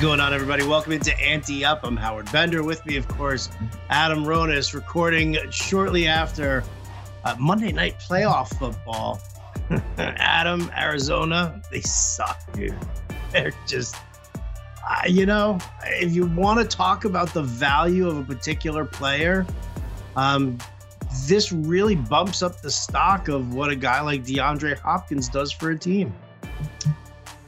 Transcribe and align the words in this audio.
going 0.00 0.18
on, 0.18 0.32
everybody? 0.32 0.64
Welcome 0.64 0.92
into 0.92 1.14
Ante 1.20 1.62
Up. 1.62 1.80
I'm 1.82 1.94
Howard 1.94 2.32
Bender. 2.32 2.62
With 2.62 2.86
me, 2.86 2.96
of 2.96 3.06
course, 3.06 3.50
Adam 3.90 4.24
Ronis, 4.24 4.72
recording 4.72 5.36
shortly 5.50 6.06
after 6.06 6.64
uh, 7.24 7.36
Monday 7.38 7.70
Night 7.70 8.00
Playoff 8.00 8.48
football. 8.58 9.20
Adam, 9.98 10.70
Arizona, 10.74 11.60
they 11.70 11.82
suck, 11.82 12.40
dude. 12.54 12.74
They're 13.30 13.52
just, 13.66 13.94
uh, 14.88 15.02
you 15.06 15.26
know, 15.26 15.58
if 15.84 16.14
you 16.14 16.24
want 16.24 16.60
to 16.60 16.76
talk 16.76 17.04
about 17.04 17.34
the 17.34 17.42
value 17.42 18.08
of 18.08 18.16
a 18.16 18.22
particular 18.22 18.86
player, 18.86 19.46
um, 20.16 20.56
this 21.26 21.52
really 21.52 21.94
bumps 21.94 22.40
up 22.40 22.62
the 22.62 22.70
stock 22.70 23.28
of 23.28 23.52
what 23.52 23.68
a 23.68 23.76
guy 23.76 24.00
like 24.00 24.24
DeAndre 24.24 24.78
Hopkins 24.78 25.28
does 25.28 25.52
for 25.52 25.72
a 25.72 25.78
team. 25.78 26.14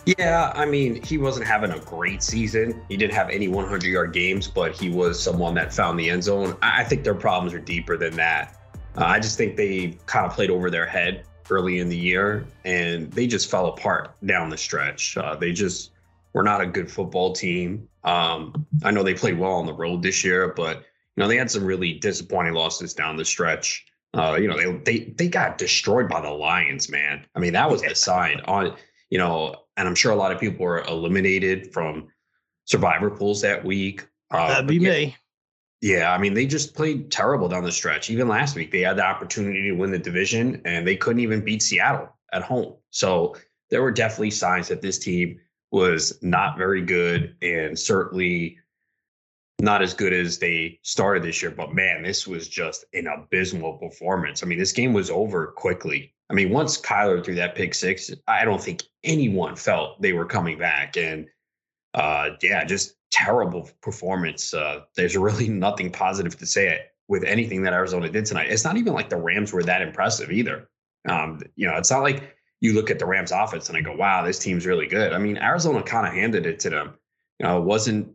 Yeah, 0.05 0.53
I 0.55 0.66
mean, 0.66 1.01
he 1.02 1.16
wasn't 1.16 1.47
having 1.47 1.70
a 1.70 1.79
great 1.80 2.23
season. 2.23 2.83
He 2.88 2.97
didn't 2.97 3.15
have 3.15 3.30
any 3.30 3.48
100 3.48 3.84
yard 3.84 4.12
games, 4.12 4.48
but 4.48 4.73
he 4.73 4.91
was 4.91 5.23
someone 5.23 5.55
that 5.55 5.73
found 5.73 5.98
the 5.98 6.10
end 6.10 6.24
zone. 6.24 6.56
I 6.60 6.83
think 6.84 7.05
their 7.05 7.15
problems 7.15 7.55
are 7.55 7.60
deeper 7.60 7.97
than 7.97 8.16
that. 8.16 8.59
Uh, 8.96 9.05
I 9.05 9.20
just 9.20 9.38
think 9.38 9.57
they 9.57 9.98
kind 10.07 10.27
of 10.27 10.33
played 10.33 10.51
over 10.51 10.70
their 10.70 10.87
head 10.87 11.24
early 11.51 11.79
in 11.79 11.88
the 11.88 11.96
year 11.96 12.46
and 12.65 13.12
they 13.12 13.27
just 13.27 13.51
fell 13.51 13.66
apart 13.66 14.15
down 14.27 14.48
the 14.48 14.57
stretch. 14.57 15.16
Uh, 15.16 15.37
they 15.37 15.52
just 15.52 15.93
were 16.32 16.43
not 16.43 16.60
a 16.60 16.66
good 16.66 16.91
football 16.91 17.32
team. 17.32 17.88
Um, 18.05 18.66
I 18.82 18.91
know 18.91 19.02
they 19.02 19.15
played 19.15 19.38
well 19.38 19.52
on 19.52 19.66
the 19.66 19.73
road 19.73 20.02
this 20.02 20.24
year, 20.24 20.48
but 20.48 20.79
you 20.79 21.23
know 21.23 21.29
they 21.29 21.37
had 21.37 21.51
some 21.51 21.65
really 21.65 21.95
disappointing 21.95 22.55
losses 22.55 22.95
down 22.95 23.16
the 23.16 23.24
stretch. 23.24 23.87
Uh, 24.15 24.37
you 24.41 24.48
know 24.48 24.57
they 24.57 24.73
they 24.79 25.12
they 25.16 25.29
got 25.29 25.59
destroyed 25.59 26.09
by 26.09 26.21
the 26.21 26.30
Lions, 26.30 26.88
man. 26.91 27.24
I 27.34 27.38
mean 27.38 27.52
that 27.52 27.71
was 27.71 27.82
the 27.82 27.95
sign 27.95 28.41
on 28.46 28.77
you 29.10 29.19
know 29.19 29.62
and 29.76 29.88
I'm 29.88 29.94
sure 29.94 30.12
a 30.12 30.16
lot 30.16 30.32
of 30.32 30.40
people 30.40 30.64
were 30.64 30.82
eliminated 30.82 31.72
from 31.72 32.08
survivor 32.64 33.10
pools 33.10 33.40
that 33.42 33.65
week. 33.65 34.06
Uh, 34.30 34.48
That'd 34.48 34.66
be 34.66 34.76
yeah, 34.76 34.90
me. 34.90 35.16
Yeah, 35.80 36.12
I 36.12 36.18
mean, 36.18 36.34
they 36.34 36.46
just 36.46 36.74
played 36.74 37.10
terrible 37.10 37.48
down 37.48 37.64
the 37.64 37.73
stretch. 37.73 38.09
Even 38.09 38.29
last 38.29 38.54
week, 38.54 38.70
they 38.70 38.80
had 38.80 38.96
the 38.96 39.04
opportunity 39.04 39.62
to 39.64 39.73
win 39.73 39.90
the 39.90 39.98
division, 39.98 40.62
and 40.64 40.87
they 40.87 40.96
couldn't 40.96 41.20
even 41.20 41.45
beat 41.45 41.60
Seattle 41.60 42.09
at 42.32 42.42
home. 42.42 42.74
So 42.90 43.37
there 43.68 43.82
were 43.82 43.90
definitely 43.90 44.30
signs 44.30 44.68
that 44.68 44.80
this 44.80 44.98
team 44.98 45.40
was 45.73 46.23
not 46.23 46.57
very 46.57 46.82
good, 46.82 47.34
and 47.42 47.76
certainly 47.76 48.59
not 49.60 49.82
as 49.82 49.95
good 49.95 50.12
as 50.12 50.38
they 50.38 50.79
started 50.82 51.23
this 51.23 51.42
year. 51.42 51.51
But 51.51 51.74
man, 51.74 52.02
this 52.02 52.26
was 52.26 52.48
just 52.48 52.84
an 52.95 53.07
abysmal 53.07 53.74
performance. 53.74 54.42
I 54.42 54.46
mean, 54.46 54.59
this 54.59 54.73
game 54.73 54.92
was 54.92 55.10
over 55.10 55.48
quickly. 55.48 56.14
I 56.33 56.35
mean, 56.35 56.49
once 56.49 56.80
Kyler 56.80 57.23
threw 57.23 57.35
that 57.35 57.55
pick 57.55 57.75
six, 57.75 58.11
I 58.27 58.47
don't 58.47 58.61
think 58.61 58.85
anyone 59.05 59.55
felt 59.55 60.01
they 60.01 60.15
were 60.15 60.25
coming 60.25 60.59
back. 60.59 60.97
And 60.97 61.29
uh, 61.93 62.30
yeah, 62.41 62.65
just 62.65 62.95
terrible 63.11 63.69
performance. 63.83 64.55
Uh, 64.55 64.81
there's 64.97 65.15
really 65.28 65.50
nothing 65.50 65.93
positive 65.93 66.38
to 66.38 66.47
say 66.47 66.81
with 67.06 67.22
anything 67.25 67.62
that 67.65 67.75
Arizona 67.75 68.09
did 68.09 68.25
tonight. 68.25 68.50
It's 68.50 68.65
not 68.65 68.78
even 68.78 68.94
like 68.94 69.10
the 69.10 69.19
Rams 69.19 69.53
were 69.53 69.62
that 69.65 69.83
impressive 69.83 70.33
either. 70.33 70.71
Um, 71.06 71.43
you 71.55 71.69
know, 71.69 71.77
it's 71.77 71.91
not 71.91 72.03
like 72.03 72.34
you 72.62 72.72
look 72.72 72.91
at 72.91 72.99
the 72.99 73.06
Rams 73.06 73.31
offense 73.31 73.69
and 73.69 73.77
I 73.77 73.83
go, 73.83 73.94
wow, 73.94 74.25
this 74.25 74.38
team's 74.38 74.65
really 74.65 74.87
good. 74.87 75.12
I 75.12 75.19
mean, 75.19 75.37
Arizona 75.37 75.83
kind 75.83 76.06
of 76.06 76.15
handed 76.15 76.47
it 76.47 76.59
to 76.60 76.71
them. 76.71 76.94
You 77.41 77.47
know, 77.47 77.59
it 77.59 77.65
wasn't 77.65 78.15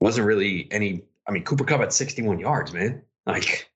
wasn't 0.00 0.26
really 0.26 0.68
any. 0.70 1.04
I 1.26 1.30
mean, 1.30 1.44
Cooper 1.44 1.64
Kupp 1.64 1.80
at 1.80 1.94
61 1.94 2.40
yards, 2.40 2.74
man. 2.74 3.02
Like, 3.24 3.70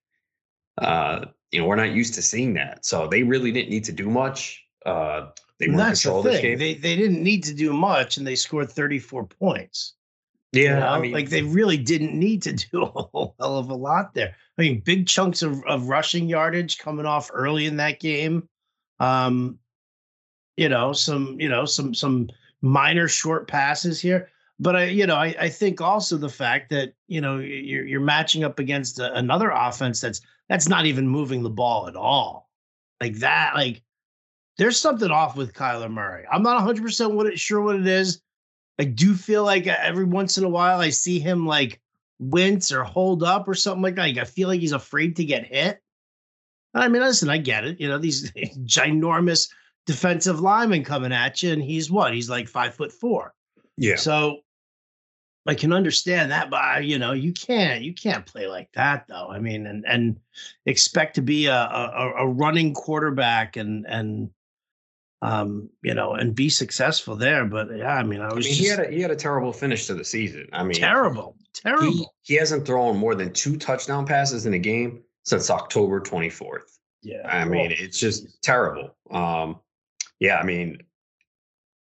uh, 0.77 1.27
you 1.53 1.61
know, 1.61 1.67
we're 1.67 1.77
not 1.77 1.93
used 1.93 2.15
to 2.15 2.23
seeing 2.23 2.55
that. 2.55 2.85
So 2.85 3.07
they 3.09 3.23
really 3.23 3.53
didn't 3.53 3.71
need 3.71 3.85
to 3.85 3.93
do 3.93 4.11
much. 4.11 4.63
Uh, 4.85 5.29
they 5.59 5.69
were 5.69 5.77
control 5.77 6.23
the 6.23 6.31
this 6.31 6.41
game. 6.41 6.59
They 6.59 6.75
they 6.75 6.97
didn't 6.97 7.23
need 7.23 7.45
to 7.45 7.55
do 7.55 7.73
much, 7.73 8.17
and 8.17 8.27
they 8.27 8.37
scored 8.37 8.71
34 8.71 9.27
points. 9.27 9.95
Yeah, 10.53 10.63
you 10.63 10.81
know? 10.81 10.87
I 10.87 11.01
mean, 11.01 11.13
like 11.13 11.31
they 11.31 11.43
really 11.43 11.77
didn't 11.77 12.19
need 12.19 12.43
to 12.43 12.53
do 12.73 12.83
a 12.83 12.87
whole 12.87 13.35
hell 13.39 13.59
of 13.59 13.71
a 13.71 13.75
lot 13.75 14.15
there. 14.15 14.37
I 14.59 14.63
mean, 14.63 14.81
big 14.81 15.07
chunks 15.07 15.43
of, 15.43 15.63
of 15.65 15.89
rushing 15.89 16.29
yardage 16.29 16.79
coming 16.79 17.07
off 17.07 17.31
early 17.33 17.67
in 17.67 17.77
that 17.77 18.01
game. 18.01 18.49
Um, 19.01 19.59
you 20.57 20.69
know, 20.69 20.93
some 20.93 21.37
you 21.41 21.49
know 21.49 21.65
some 21.65 21.95
some 21.95 22.29
minor 22.63 23.09
short 23.09 23.49
passes 23.49 24.01
here 24.01 24.29
but 24.59 24.77
I, 24.77 24.85
you 24.85 25.07
know, 25.07 25.17
I, 25.17 25.35
I 25.39 25.49
think 25.49 25.81
also 25.81 26.17
the 26.17 26.29
fact 26.29 26.71
that 26.71 26.95
you 27.09 27.21
know 27.21 27.39
you're 27.39 27.85
you're 27.85 28.01
matching 28.01 28.45
up 28.45 28.59
against 28.59 28.99
another 28.99 29.51
offense 29.51 30.01
that's 30.01 30.21
that's 30.49 30.69
not 30.69 30.87
even 30.87 31.09
moving 31.09 31.43
the 31.43 31.51
ball 31.51 31.89
at 31.89 31.97
all, 31.97 32.49
like 33.01 33.17
that. 33.17 33.55
Like 33.55 33.83
there's 34.59 34.81
something 34.81 35.11
off 35.11 35.37
with 35.37 35.53
Kyler 35.53 35.91
Murray. 35.91 36.25
I'm 36.31 36.43
not 36.43 36.57
100 36.57 36.83
percent 36.83 37.15
what 37.15 37.27
it, 37.27 37.39
sure 37.39 37.61
what 37.61 37.77
it 37.77 37.87
is. 37.87 38.21
I 38.79 38.85
do 38.85 39.15
feel 39.15 39.45
like 39.45 39.67
uh, 39.67 39.77
every 39.81 40.05
once 40.05 40.39
in 40.39 40.45
a 40.45 40.49
while 40.49 40.81
I 40.81 40.91
see 40.91 41.19
him 41.19 41.47
like 41.47 41.81
wince 42.19 42.73
or 42.73 42.85
hold 42.85 43.23
up 43.23 43.49
or 43.49 43.55
something 43.55 43.83
like 43.83 43.97
that. 43.97 44.03
Like 44.03 44.19
I 44.19 44.25
feel 44.25 44.49
like 44.49 44.61
he's 44.61 44.73
afraid 44.73 45.17
to 45.17 45.25
get 45.25 45.47
hit. 45.47 45.81
I 46.75 46.89
mean, 46.89 47.01
listen, 47.01 47.31
I 47.31 47.39
get 47.39 47.65
it. 47.65 47.81
You 47.81 47.89
know, 47.89 47.99
these 47.99 48.31
ginormous 48.65 49.49
defensive 49.87 50.41
linemen 50.41 50.85
coming 50.85 51.13
at 51.13 51.43
you, 51.43 51.53
and 51.53 51.63
he's 51.63 51.91
what? 51.91 52.13
He's 52.13 52.29
like 52.29 52.49
five 52.49 52.75
foot 52.75 52.93
four. 52.93 53.33
Yeah. 53.79 53.97
So 53.97 54.41
I 55.47 55.55
can 55.55 55.73
understand 55.73 56.31
that, 56.33 56.51
but 56.51 56.85
you 56.85 56.99
know, 56.99 57.13
you 57.13 57.33
can't 57.33 57.83
you 57.83 57.95
can't 57.95 58.27
play 58.27 58.47
like 58.47 58.71
that 58.73 59.07
though. 59.09 59.29
I 59.31 59.39
mean, 59.39 59.67
and 59.67 59.85
and 59.87 60.17
expect 60.67 61.15
to 61.17 61.23
be 61.23 61.47
a 61.47 61.55
a, 61.55 62.13
a 62.19 62.29
running 62.29 62.75
quarterback 62.75 63.57
and 63.57 63.87
and 63.89 64.31
um 65.23 65.71
you 65.83 65.95
know 65.95 66.13
and 66.13 66.35
be 66.35 66.49
successful 66.49 67.17
there. 67.17 67.45
But 67.45 67.77
yeah, 67.77 67.95
I 67.95 68.03
mean, 68.03 68.21
I 68.21 68.33
was 68.33 68.47
I 68.47 68.49
mean, 68.49 68.59
just, 68.59 68.61
he 68.61 68.67
had 68.67 68.81
a 68.81 68.91
he 68.91 69.01
had 69.01 69.11
a 69.11 69.17
terrible 69.17 69.53
finish 69.53 69.87
to 69.87 69.95
the 69.95 70.05
season. 70.05 70.49
I 70.53 70.63
mean, 70.65 70.75
terrible, 70.75 71.37
terrible. 71.55 71.93
He, 71.93 72.07
he 72.23 72.35
hasn't 72.35 72.67
thrown 72.67 72.97
more 72.97 73.15
than 73.15 73.33
two 73.33 73.57
touchdown 73.57 74.07
passes 74.07 74.47
in 74.47 74.55
a 74.55 74.59
game 74.59 75.03
since 75.25 75.51
October 75.51 76.01
24th. 76.01 76.79
Yeah, 77.03 77.29
I 77.29 77.45
mean, 77.45 77.73
it's 77.79 78.01
just 78.01 78.43
terrible. 78.43 78.97
Um, 79.11 79.61
yeah, 80.19 80.39
I 80.39 80.45
mean, 80.45 80.83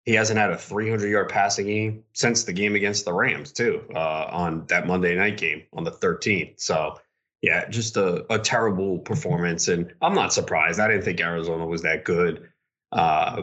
he 0.04 0.14
hasn't 0.14 0.38
had 0.38 0.50
a 0.50 0.58
300 0.58 1.08
yard 1.08 1.28
passing 1.28 1.66
game 1.66 2.04
since 2.12 2.44
the 2.44 2.52
game 2.52 2.74
against 2.74 3.04
the 3.04 3.12
Rams, 3.12 3.52
too, 3.52 3.84
uh, 3.94 4.26
on 4.30 4.66
that 4.68 4.86
Monday 4.86 5.14
night 5.14 5.36
game 5.36 5.62
on 5.72 5.84
the 5.84 5.90
13th. 5.90 6.60
So, 6.60 6.98
yeah, 7.42 7.68
just 7.68 7.96
a, 7.96 8.24
a, 8.32 8.38
terrible 8.38 8.98
performance. 8.98 9.68
And 9.68 9.92
I'm 10.02 10.14
not 10.14 10.32
surprised. 10.32 10.80
I 10.80 10.88
didn't 10.88 11.04
think 11.04 11.20
Arizona 11.20 11.66
was 11.66 11.82
that 11.82 12.04
good. 12.04 12.48
Uh, 12.92 13.42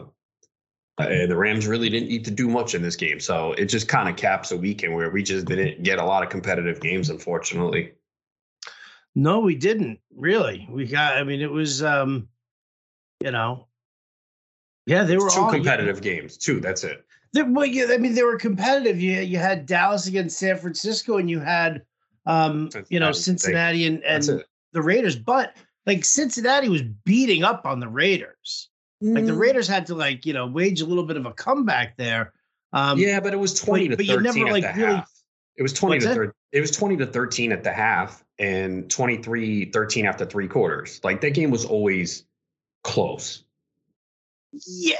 and 0.98 1.30
the 1.30 1.36
Rams 1.36 1.66
really 1.66 1.88
didn't 1.88 2.08
need 2.08 2.24
to 2.24 2.30
do 2.30 2.48
much 2.48 2.74
in 2.74 2.82
this 2.82 2.96
game. 2.96 3.20
So 3.20 3.52
it 3.52 3.66
just 3.66 3.88
kind 3.88 4.08
of 4.08 4.16
caps 4.16 4.50
a 4.50 4.56
weekend 4.56 4.94
where 4.94 5.10
we 5.10 5.22
just 5.22 5.46
didn't 5.46 5.84
get 5.84 5.98
a 5.98 6.04
lot 6.04 6.22
of 6.22 6.28
competitive 6.28 6.80
games, 6.80 7.08
unfortunately. 7.08 7.92
No, 9.14 9.40
we 9.40 9.54
didn't 9.54 10.00
really. 10.14 10.66
We 10.70 10.86
got, 10.86 11.16
I 11.16 11.24
mean, 11.24 11.40
it 11.40 11.50
was, 11.50 11.82
um, 11.82 12.28
you 13.22 13.30
know, 13.30 13.67
yeah, 14.88 15.02
they 15.02 15.16
were 15.16 15.28
two 15.28 15.40
all, 15.40 15.50
competitive 15.50 16.00
games. 16.00 16.36
Two. 16.36 16.60
That's 16.60 16.82
it. 16.84 17.04
They, 17.32 17.42
well, 17.42 17.66
yeah, 17.66 17.86
I 17.90 17.98
mean, 17.98 18.14
they 18.14 18.22
were 18.22 18.38
competitive. 18.38 19.00
You 19.00 19.20
you 19.20 19.38
had 19.38 19.66
Dallas 19.66 20.06
against 20.06 20.38
San 20.38 20.56
Francisco, 20.56 21.18
and 21.18 21.28
you 21.28 21.40
had, 21.40 21.82
um, 22.26 22.70
you 22.88 22.98
know, 22.98 23.12
Cincinnati 23.12 23.86
and 23.86 24.02
and 24.02 24.42
the 24.72 24.82
Raiders. 24.82 25.16
But 25.16 25.56
like 25.86 26.04
Cincinnati 26.04 26.68
was 26.68 26.82
beating 26.82 27.44
up 27.44 27.66
on 27.66 27.80
the 27.80 27.88
Raiders. 27.88 28.70
Mm. 29.04 29.14
Like 29.14 29.26
the 29.26 29.32
mm. 29.32 29.38
Raiders 29.38 29.68
had 29.68 29.86
to 29.86 29.94
like 29.94 30.24
you 30.24 30.32
know 30.32 30.46
wage 30.46 30.80
a 30.80 30.86
little 30.86 31.04
bit 31.04 31.16
of 31.16 31.26
a 31.26 31.32
comeback 31.32 31.96
there. 31.96 32.32
Um, 32.72 32.98
yeah, 32.98 33.20
but 33.20 33.32
it 33.32 33.38
was 33.38 33.54
twenty 33.54 33.88
but, 33.88 33.98
to 33.98 34.04
thirteen 34.06 34.24
but 34.24 34.34
you 34.36 34.44
never, 34.44 34.52
like, 34.52 34.76
really, 34.76 34.94
half. 34.94 35.10
It 35.56 35.62
was 35.62 35.72
twenty 35.74 35.98
to 36.00 36.06
thirteen. 36.06 36.32
It 36.52 36.60
was 36.60 36.70
twenty 36.70 36.96
to 36.96 37.06
thirteen 37.06 37.52
at 37.52 37.62
the 37.62 37.72
half, 37.72 38.24
and 38.38 38.84
23-13 38.84 40.04
after 40.04 40.24
three 40.24 40.48
quarters. 40.48 41.00
Like 41.02 41.20
that 41.22 41.30
game 41.30 41.50
was 41.50 41.64
always 41.64 42.24
close 42.84 43.44
yeah, 44.66 44.96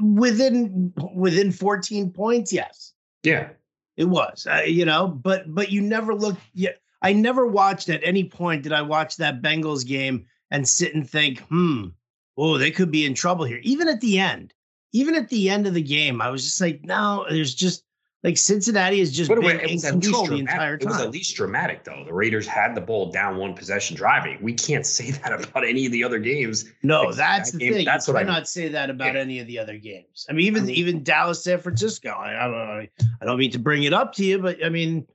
within 0.00 0.92
within 1.14 1.52
14 1.52 2.10
points, 2.10 2.52
yes. 2.52 2.92
Yeah. 3.22 3.50
It 3.96 4.04
was, 4.04 4.46
uh, 4.50 4.62
you 4.66 4.84
know, 4.84 5.08
but 5.08 5.54
but 5.54 5.70
you 5.70 5.82
never 5.82 6.14
looked. 6.14 6.40
Yeah, 6.54 6.70
I 7.02 7.12
never 7.12 7.46
watched 7.46 7.88
at 7.88 8.00
any 8.02 8.24
point 8.24 8.62
did 8.62 8.72
I 8.72 8.82
watch 8.82 9.16
that 9.16 9.42
Bengals 9.42 9.86
game 9.86 10.26
and 10.50 10.66
sit 10.66 10.94
and 10.94 11.08
think, 11.08 11.40
hmm, 11.40 11.88
oh, 12.36 12.56
they 12.56 12.70
could 12.70 12.90
be 12.90 13.04
in 13.04 13.14
trouble 13.14 13.44
here. 13.44 13.60
Even 13.62 13.88
at 13.88 14.00
the 14.00 14.18
end, 14.18 14.54
even 14.92 15.14
at 15.14 15.28
the 15.28 15.50
end 15.50 15.66
of 15.66 15.74
the 15.74 15.82
game, 15.82 16.22
I 16.22 16.30
was 16.30 16.44
just 16.44 16.60
like, 16.60 16.82
no, 16.82 17.26
there's 17.28 17.54
just 17.54 17.84
like 18.22 18.36
Cincinnati 18.36 18.98
has 18.98 19.10
just 19.10 19.30
been 19.30 19.42
in 19.42 19.80
control 19.80 20.26
the 20.26 20.36
entire 20.36 20.76
time. 20.76 20.88
It 20.88 20.92
was 20.92 21.00
at 21.00 21.10
least 21.10 21.34
dramatic, 21.36 21.84
though. 21.84 22.04
The 22.04 22.12
Raiders 22.12 22.46
had 22.46 22.74
the 22.74 22.80
ball 22.80 23.10
down 23.10 23.38
one 23.38 23.54
possession 23.54 23.96
driving. 23.96 24.38
We 24.42 24.52
can't 24.52 24.84
say 24.84 25.10
that 25.22 25.32
about 25.32 25.64
any 25.64 25.86
of 25.86 25.92
the 25.92 26.04
other 26.04 26.18
games. 26.18 26.66
No, 26.82 27.02
like 27.04 27.16
that's 27.16 27.52
that 27.52 27.58
the 27.58 27.64
game, 27.64 27.74
thing. 27.74 27.84
That's 27.86 28.06
you 28.06 28.14
what 28.14 28.22
I 28.22 28.26
not 28.26 28.46
say 28.46 28.68
that 28.68 28.90
about 28.90 29.14
yeah. 29.14 29.20
any 29.20 29.38
of 29.38 29.46
the 29.46 29.58
other 29.58 29.78
games. 29.78 30.26
I 30.28 30.34
mean, 30.34 30.46
even 30.46 30.64
I 30.64 30.66
mean, 30.66 30.74
even 30.76 31.02
Dallas, 31.02 31.42
San 31.42 31.58
Francisco. 31.58 32.10
I, 32.10 32.44
I, 32.44 32.46
don't 32.46 32.88
I 33.22 33.24
don't 33.24 33.38
mean 33.38 33.52
to 33.52 33.58
bring 33.58 33.84
it 33.84 33.94
up 33.94 34.12
to 34.14 34.24
you, 34.24 34.38
but 34.38 34.62
I 34.62 34.68
mean, 34.68 35.06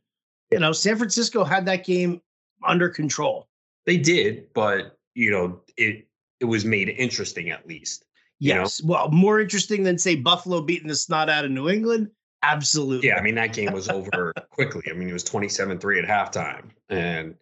you 0.51 0.59
know, 0.59 0.71
San 0.71 0.97
Francisco 0.97 1.43
had 1.43 1.65
that 1.67 1.85
game 1.85 2.21
under 2.63 2.89
control. 2.89 3.47
They 3.85 3.97
did, 3.97 4.51
but 4.53 4.97
you 5.13 5.29
know, 5.29 5.61
it 5.77 6.07
it 6.39 6.45
was 6.45 6.65
made 6.65 6.89
interesting 6.89 7.51
at 7.51 7.67
least. 7.67 8.05
Yes. 8.39 8.81
Know? 8.81 8.93
Well, 8.93 9.11
more 9.11 9.39
interesting 9.39 9.83
than 9.83 9.99
say 9.99 10.15
Buffalo 10.15 10.59
beating 10.61 10.87
the 10.87 10.95
snot 10.95 11.29
out 11.29 11.45
of 11.45 11.51
New 11.51 11.69
England 11.69 12.09
Absolutely. 12.51 13.07
Yeah, 13.07 13.15
I 13.15 13.21
mean 13.21 13.35
that 13.35 13.53
game 13.53 13.71
was 13.73 13.89
over 13.89 14.33
quickly. 14.51 14.83
I 14.89 14.93
mean 14.93 15.09
it 15.09 15.13
was 15.13 15.23
27-3 15.23 16.03
at 16.03 16.09
halftime. 16.09 16.69
And 16.89 17.35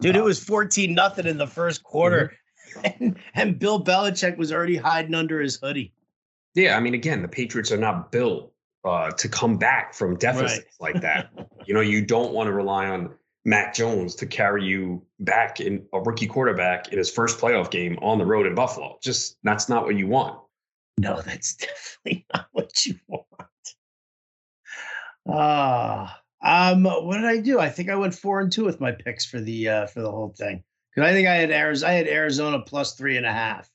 dude, 0.00 0.16
uh, 0.16 0.20
it 0.20 0.24
was 0.24 0.42
14 0.42 0.94
nothing 0.94 1.26
in 1.26 1.38
the 1.38 1.46
first 1.46 1.82
quarter. 1.82 2.26
Mm-hmm. 2.26 2.32
And, 2.84 3.18
and 3.34 3.58
Bill 3.58 3.84
Belichick 3.84 4.38
was 4.38 4.50
already 4.50 4.76
hiding 4.76 5.14
under 5.14 5.42
his 5.42 5.56
hoodie. 5.56 5.92
Yeah, 6.54 6.74
I 6.74 6.80
mean, 6.80 6.94
again, 6.94 7.20
the 7.20 7.28
Patriots 7.28 7.70
are 7.70 7.76
not 7.76 8.10
built 8.10 8.50
uh, 8.84 9.10
to 9.10 9.28
come 9.28 9.58
back 9.58 9.94
from 9.94 10.16
deficits 10.16 10.78
right. 10.80 10.94
like 10.94 11.02
that. 11.02 11.30
you 11.66 11.74
know, 11.74 11.82
you 11.82 12.04
don't 12.04 12.32
want 12.32 12.46
to 12.46 12.52
rely 12.52 12.86
on 12.88 13.10
Mac 13.44 13.74
Jones 13.74 14.14
to 14.16 14.26
carry 14.26 14.64
you 14.64 15.04
back 15.20 15.60
in 15.60 15.84
a 15.92 16.00
rookie 16.00 16.26
quarterback 16.26 16.88
in 16.92 16.98
his 16.98 17.10
first 17.10 17.38
playoff 17.38 17.70
game 17.70 17.98
on 18.00 18.18
the 18.18 18.26
road 18.26 18.46
in 18.46 18.54
Buffalo. 18.54 18.98
Just 19.02 19.36
that's 19.42 19.68
not 19.68 19.84
what 19.84 19.96
you 19.96 20.06
want. 20.06 20.38
No, 20.98 21.20
that's 21.22 21.54
definitely 21.54 22.26
not 22.32 22.46
what 22.52 22.86
you 22.86 22.94
want. 23.08 23.26
Ah, 25.28 26.20
uh, 26.42 26.72
um, 26.72 26.84
what 26.84 27.16
did 27.16 27.24
I 27.24 27.38
do? 27.38 27.60
I 27.60 27.68
think 27.68 27.88
I 27.88 27.94
went 27.94 28.14
four 28.14 28.40
and 28.40 28.50
two 28.50 28.64
with 28.64 28.80
my 28.80 28.92
picks 28.92 29.24
for 29.24 29.40
the 29.40 29.68
uh 29.68 29.86
for 29.86 30.00
the 30.02 30.10
whole 30.10 30.34
thing 30.36 30.62
because 30.94 31.08
I 31.08 31.12
think 31.12 31.28
I 31.28 31.34
had 31.34 31.50
Arizona. 31.50 31.92
I 31.92 31.94
had 31.94 32.08
Arizona 32.08 32.60
plus 32.60 32.94
three 32.94 33.16
and 33.16 33.26
a 33.26 33.32
half. 33.32 33.70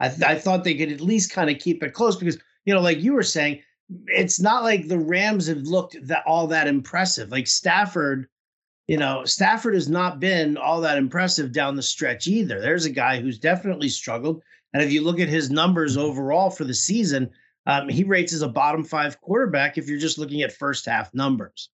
I 0.00 0.08
th- 0.08 0.22
I 0.22 0.38
thought 0.38 0.64
they 0.64 0.74
could 0.74 0.92
at 0.92 1.00
least 1.00 1.32
kind 1.32 1.50
of 1.50 1.58
keep 1.58 1.82
it 1.82 1.92
close 1.92 2.16
because 2.16 2.38
you 2.64 2.74
know, 2.74 2.80
like 2.80 3.00
you 3.02 3.12
were 3.12 3.22
saying, 3.22 3.60
it's 4.06 4.40
not 4.40 4.62
like 4.62 4.88
the 4.88 4.98
Rams 4.98 5.46
have 5.48 5.62
looked 5.62 5.96
that 6.06 6.24
all 6.26 6.46
that 6.48 6.68
impressive. 6.68 7.30
Like 7.30 7.46
Stafford, 7.46 8.28
you 8.86 8.96
know, 8.96 9.24
Stafford 9.24 9.74
has 9.74 9.88
not 9.88 10.20
been 10.20 10.56
all 10.56 10.80
that 10.80 10.98
impressive 10.98 11.52
down 11.52 11.76
the 11.76 11.82
stretch 11.82 12.26
either. 12.26 12.60
There's 12.60 12.86
a 12.86 12.90
guy 12.90 13.20
who's 13.20 13.38
definitely 13.38 13.90
struggled, 13.90 14.42
and 14.72 14.82
if 14.82 14.90
you 14.90 15.02
look 15.02 15.20
at 15.20 15.28
his 15.28 15.50
numbers 15.50 15.98
overall 15.98 16.48
for 16.48 16.64
the 16.64 16.74
season, 16.74 17.30
um, 17.66 17.88
he 17.88 18.04
rates 18.04 18.32
as 18.32 18.42
a 18.42 18.48
bottom 18.48 18.84
five 18.84 19.20
quarterback 19.20 19.78
if 19.78 19.88
you're 19.88 19.98
just 19.98 20.18
looking 20.18 20.42
at 20.42 20.52
first 20.52 20.86
half 20.86 21.12
numbers. 21.14 21.70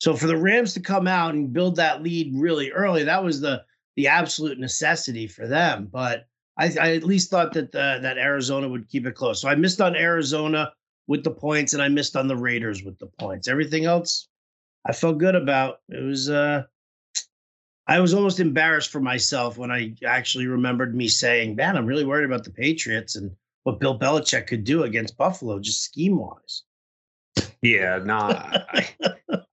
So 0.00 0.14
for 0.14 0.26
the 0.26 0.36
Rams 0.36 0.74
to 0.74 0.80
come 0.80 1.06
out 1.06 1.34
and 1.34 1.52
build 1.52 1.76
that 1.76 2.02
lead 2.02 2.32
really 2.34 2.70
early, 2.72 3.04
that 3.04 3.22
was 3.22 3.40
the 3.40 3.62
the 3.96 4.08
absolute 4.08 4.58
necessity 4.58 5.26
for 5.26 5.46
them. 5.46 5.88
But 5.90 6.26
I, 6.58 6.72
I 6.80 6.94
at 6.96 7.04
least 7.04 7.30
thought 7.30 7.52
that 7.52 7.72
the, 7.72 7.98
that 8.02 8.18
Arizona 8.18 8.68
would 8.68 8.88
keep 8.88 9.06
it 9.06 9.14
close. 9.14 9.40
So 9.40 9.48
I 9.48 9.54
missed 9.54 9.80
on 9.80 9.96
Arizona 9.96 10.72
with 11.06 11.24
the 11.24 11.30
points, 11.30 11.72
and 11.72 11.82
I 11.82 11.88
missed 11.88 12.16
on 12.16 12.28
the 12.28 12.36
Raiders 12.36 12.82
with 12.82 12.98
the 12.98 13.06
points. 13.18 13.48
Everything 13.48 13.84
else, 13.84 14.28
I 14.86 14.92
felt 14.92 15.18
good 15.18 15.34
about. 15.34 15.78
It 15.88 16.02
was 16.02 16.28
uh, 16.28 16.64
I 17.86 18.00
was 18.00 18.14
almost 18.14 18.40
embarrassed 18.40 18.90
for 18.90 19.00
myself 19.00 19.58
when 19.58 19.70
I 19.70 19.94
actually 20.04 20.46
remembered 20.46 20.94
me 20.94 21.08
saying, 21.08 21.56
"Man, 21.56 21.76
I'm 21.76 21.86
really 21.86 22.04
worried 22.04 22.26
about 22.26 22.44
the 22.44 22.50
Patriots 22.50 23.16
and 23.16 23.30
what 23.64 23.80
Bill 23.80 23.98
Belichick 23.98 24.46
could 24.46 24.64
do 24.64 24.82
against 24.84 25.16
Buffalo, 25.16 25.58
just 25.58 25.82
scheme 25.82 26.18
wise." 26.18 26.64
Yeah, 27.62 28.00
nah. 28.04 28.28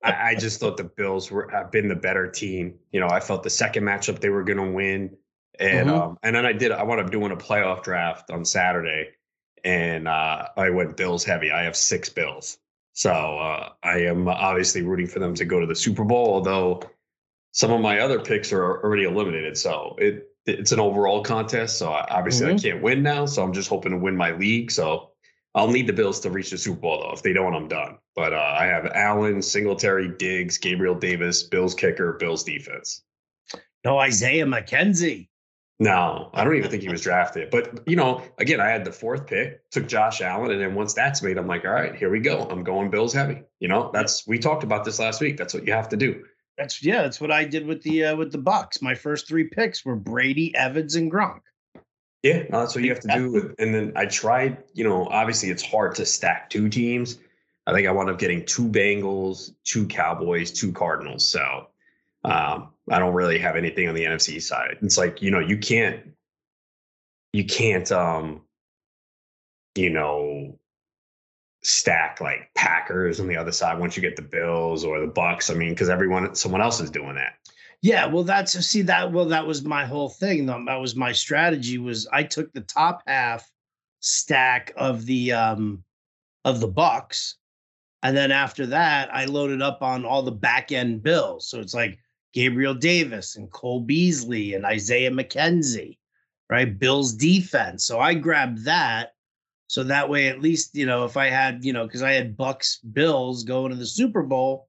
I, 0.04 0.32
I, 0.32 0.36
just 0.36 0.60
thought 0.60 0.78
the 0.78 0.84
Bills 0.84 1.30
were 1.30 1.48
have 1.52 1.72
been 1.72 1.88
the 1.88 1.96
better 1.96 2.28
team. 2.30 2.74
You 2.92 3.00
know, 3.00 3.08
I 3.08 3.20
felt 3.20 3.44
the 3.44 3.50
second 3.52 3.84
matchup 3.84 4.20
they 4.20 4.30
were 4.30 4.44
going 4.44 4.58
to 4.58 4.72
win, 4.72 5.16
and 5.60 5.90
mm-hmm. 5.90 6.02
um, 6.02 6.18
and 6.24 6.36
then 6.36 6.46
I 6.46 6.54
did. 6.54 6.72
I 6.72 6.84
wound 6.84 7.00
up 7.00 7.12
doing 7.12 7.32
a 7.32 7.38
playoff 7.38 7.84
draft 7.84 8.32
on 8.32 8.44
Saturday, 8.44 9.10
and 9.64 10.08
uh, 10.08 10.48
I 10.58 10.72
went 10.72 10.98
Bills 10.98 11.24
heavy. 11.24 11.52
I 11.52 11.64
have 11.64 11.76
six 11.76 12.10
Bills, 12.10 12.58
so 12.94 13.12
uh, 13.12 13.70
I 13.84 14.00
am 14.00 14.28
obviously 14.28 14.82
rooting 14.82 15.08
for 15.08 15.20
them 15.20 15.36
to 15.36 15.46
go 15.46 15.60
to 15.60 15.68
the 15.68 15.76
Super 15.76 16.04
Bowl. 16.04 16.34
Although 16.34 16.82
some 17.52 17.72
of 17.72 17.80
my 17.80 18.00
other 18.00 18.20
picks 18.20 18.52
are 18.52 18.84
already 18.84 19.04
eliminated, 19.04 19.56
so 19.56 19.96
it 20.00 20.29
it's 20.46 20.72
an 20.72 20.80
overall 20.80 21.24
contest. 21.24 21.78
So 21.78 21.90
obviously 21.90 22.48
mm-hmm. 22.48 22.56
I 22.56 22.60
can't 22.60 22.84
win 22.84 23.04
now. 23.04 23.26
So 23.26 23.44
I'm 23.44 23.54
just 23.54 23.70
hoping 23.70 23.92
to 23.92 23.98
win 23.98 24.16
my 24.16 24.32
league. 24.32 24.72
So 24.72 25.12
I'll 25.56 25.70
need 25.70 25.88
the 25.88 25.94
Bills 25.94 26.20
to 26.22 26.30
reach 26.30 26.52
the 26.52 26.58
Super 26.58 26.80
Bowl 26.80 27.00
though. 27.02 27.12
If 27.12 27.24
they 27.24 27.34
don't, 27.34 27.56
I'm 27.56 27.68
done. 27.68 27.98
But 28.16 28.34
uh, 28.34 28.56
I 28.58 28.66
have 28.66 28.86
Allen, 28.94 29.42
Singletary, 29.42 30.10
Diggs, 30.18 30.58
Gabriel 30.58 30.96
Davis, 30.96 31.44
Bills 31.44 31.74
kicker, 31.74 32.14
Bills 32.14 32.44
defense. 32.44 33.04
No 33.84 33.98
Isaiah 33.98 34.46
McKenzie. 34.46 35.30
No, 35.82 36.30
I 36.34 36.44
don't 36.44 36.58
even 36.58 36.70
think 36.70 36.84
he 36.84 36.90
was 36.90 37.02
drafted. 37.02 37.50
But 37.52 37.88
you 37.88 37.96
know, 37.96 38.22
again, 38.38 38.60
I 38.60 38.68
had 38.68 38.84
the 38.84 38.92
fourth 38.92 39.28
pick, 39.28 39.70
took 39.72 39.88
Josh 39.88 40.20
Allen, 40.20 40.52
and 40.52 40.62
then 40.62 40.76
once 40.76 40.94
that's 40.94 41.24
made, 41.24 41.38
I'm 41.38 41.48
like, 41.48 41.64
all 41.64 41.72
right, 41.72 41.96
here 41.96 42.10
we 42.10 42.20
go. 42.20 42.46
I'm 42.50 42.66
going 42.66 42.90
Bills 42.90 43.14
heavy. 43.14 43.44
You 43.62 43.70
know, 43.70 43.90
that's 43.94 44.28
we 44.28 44.40
talked 44.40 44.64
about 44.64 44.84
this 44.84 45.00
last 45.00 45.22
week. 45.22 45.38
That's 45.38 45.54
what 45.54 45.66
you 45.66 45.72
have 45.72 45.90
to 45.90 45.98
do. 45.98 46.26
That's 46.60 46.84
yeah, 46.84 47.04
that's 47.04 47.22
what 47.22 47.32
I 47.32 47.46
did 47.46 47.66
with 47.66 47.82
the 47.84 48.06
uh, 48.06 48.16
with 48.18 48.34
the 48.34 48.38
Bucks. 48.38 48.82
My 48.82 48.94
first 48.94 49.28
three 49.28 49.46
picks 49.46 49.86
were 49.86 49.96
Brady, 49.96 50.54
Evans, 50.56 50.96
and 50.96 51.10
Gronk. 51.10 51.40
Yeah, 52.22 52.44
no, 52.50 52.60
that's 52.60 52.76
what 52.76 52.84
you 52.84 52.90
have 52.90 53.00
to 53.00 53.08
do. 53.08 53.56
And 53.58 53.74
then 53.74 53.94
I 53.96 54.06
tried. 54.06 54.64
You 54.74 54.84
know, 54.84 55.08
obviously 55.08 55.50
it's 55.50 55.64
hard 55.64 55.96
to 55.96 56.06
stack 56.06 56.50
two 56.50 56.68
teams. 56.68 57.18
I 57.66 57.74
think 57.74 57.88
I 57.88 57.92
wound 57.92 58.10
up 58.10 58.20
getting 58.20 58.46
two 58.46 58.68
Bengals, 58.68 59.54
two 59.64 59.88
Cowboys, 59.88 60.52
two 60.52 60.74
Cardinals. 60.74 61.30
So 61.30 61.68
um, 62.24 62.70
I 62.90 63.00
don't 63.00 63.14
really 63.14 63.38
have 63.38 63.56
anything 63.56 63.88
on 63.88 63.96
the 63.96 64.06
NFC 64.06 64.42
side. 64.42 64.78
It's 64.82 64.98
like, 64.98 65.22
you 65.22 65.30
know, 65.30 65.40
you 65.40 65.58
can't, 65.58 66.02
you 67.32 67.46
can't, 67.46 67.90
um, 67.92 68.42
you 69.76 69.92
know, 69.92 70.39
stack 71.62 72.22
like 72.22 72.50
Packers 72.56 73.20
on 73.20 73.28
the 73.28 73.36
other 73.36 73.52
side 73.52 73.80
once 73.80 73.96
you 73.96 74.02
get 74.02 74.16
the 74.16 74.22
Bills 74.22 74.84
or 74.86 75.00
the 75.00 75.08
Bucks. 75.08 75.50
I 75.50 75.54
mean, 75.54 75.72
because 75.72 75.90
everyone, 75.90 76.36
someone 76.36 76.62
else 76.62 76.80
is 76.80 76.90
doing 76.90 77.16
that. 77.16 77.34
Yeah, 77.82 78.08
well, 78.08 78.24
that's 78.24 78.54
see 78.66 78.82
that. 78.84 79.12
Well, 79.12 79.26
that 79.26 79.48
was 79.48 79.64
my 79.64 79.86
whole 79.86 80.10
thing. 80.10 80.46
That 80.46 80.82
was 80.82 80.96
my 80.96 81.14
strategy. 81.14 81.78
Was 81.78 82.08
I 82.12 82.24
took 82.24 82.52
the 82.52 82.62
top 82.62 83.04
half 83.08 83.50
stack 84.02 84.74
of 84.76 85.06
the 85.06 85.32
um 85.32 85.84
of 86.44 86.60
the 86.60 86.68
Bucks, 86.68 87.38
and 88.04 88.18
then 88.18 88.32
after 88.32 88.66
that, 88.68 89.14
I 89.14 89.26
loaded 89.26 89.62
up 89.62 89.82
on 89.82 90.04
all 90.04 90.24
the 90.24 90.32
back 90.32 90.74
end 90.74 91.04
bills. 91.04 91.50
So 91.50 91.62
it's 91.62 91.74
like 91.74 92.00
Gabriel 92.34 92.74
Davis 92.74 93.38
and 93.38 93.50
Cole 93.52 93.82
Beasley 93.82 94.56
and 94.56 94.66
Isaiah 94.66 95.12
McKenzie, 95.12 95.98
right? 96.50 96.78
Bills 96.78 97.14
defense. 97.14 97.86
So 97.86 98.00
I 98.00 98.14
grabbed 98.14 98.66
that. 98.66 99.14
So 99.70 99.84
that 99.84 100.10
way, 100.10 100.30
at 100.30 100.42
least, 100.42 100.74
you 100.74 100.88
know, 100.88 101.06
if 101.06 101.16
I 101.16 101.28
had, 101.28 101.64
you 101.64 101.74
know, 101.74 101.86
because 101.86 102.02
I 102.02 102.14
had 102.14 102.36
Bucks 102.36 102.78
Bills 102.78 103.44
going 103.44 103.70
to 103.70 103.78
the 103.78 103.86
Super 103.86 104.24
Bowl, 104.24 104.68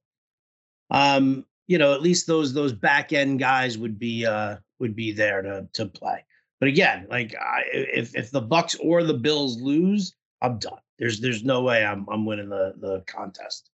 um, 0.91 1.43
you 1.65 1.79
know, 1.79 1.95
at 1.95 2.03
least 2.03 2.27
those 2.27 2.53
those 2.53 2.71
back 2.71 3.11
end 3.11 3.39
guys 3.39 3.79
would 3.79 3.97
be 3.97 4.27
uh 4.27 4.57
would 4.79 4.95
be 4.95 5.11
there 5.11 5.41
to 5.41 5.67
to 5.73 5.87
play. 5.87 6.23
But 6.59 6.69
again, 6.69 7.07
like 7.09 7.33
I, 7.35 7.63
if 7.73 8.15
if 8.15 8.29
the 8.29 8.41
Bucks 8.41 8.75
or 8.75 9.03
the 9.03 9.15
Bills 9.15 9.59
lose, 9.59 10.13
I'm 10.39 10.59
done. 10.59 10.77
There's 10.99 11.19
there's 11.19 11.43
no 11.43 11.63
way 11.63 11.83
I'm 11.83 12.05
I'm 12.07 12.27
winning 12.27 12.49
the 12.49 12.75
the 12.77 13.03
contest. 13.07 13.71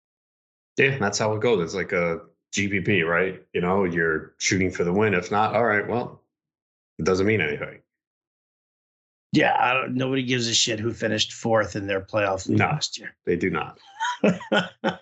Yeah, 0.76 0.98
that's 0.98 1.18
how 1.18 1.32
it 1.32 1.40
goes. 1.40 1.62
It's 1.62 1.74
like 1.74 1.92
a 1.92 2.20
GPP, 2.54 3.08
right? 3.08 3.42
You 3.54 3.62
know, 3.62 3.84
you're 3.84 4.34
shooting 4.36 4.70
for 4.70 4.84
the 4.84 4.92
win. 4.92 5.14
If 5.14 5.30
not, 5.30 5.56
all 5.56 5.64
right, 5.64 5.88
well, 5.88 6.20
it 6.98 7.06
doesn't 7.06 7.26
mean 7.26 7.40
anything. 7.40 7.78
Yeah, 9.34 9.56
I 9.58 9.74
don't, 9.74 9.94
nobody 9.94 10.22
gives 10.22 10.46
a 10.46 10.54
shit 10.54 10.78
who 10.78 10.92
finished 10.92 11.32
fourth 11.32 11.74
in 11.74 11.88
their 11.88 12.00
playoff 12.00 12.48
no, 12.48 12.66
last 12.66 12.96
year. 12.96 13.16
They 13.26 13.34
do 13.34 13.50
not. 13.50 13.80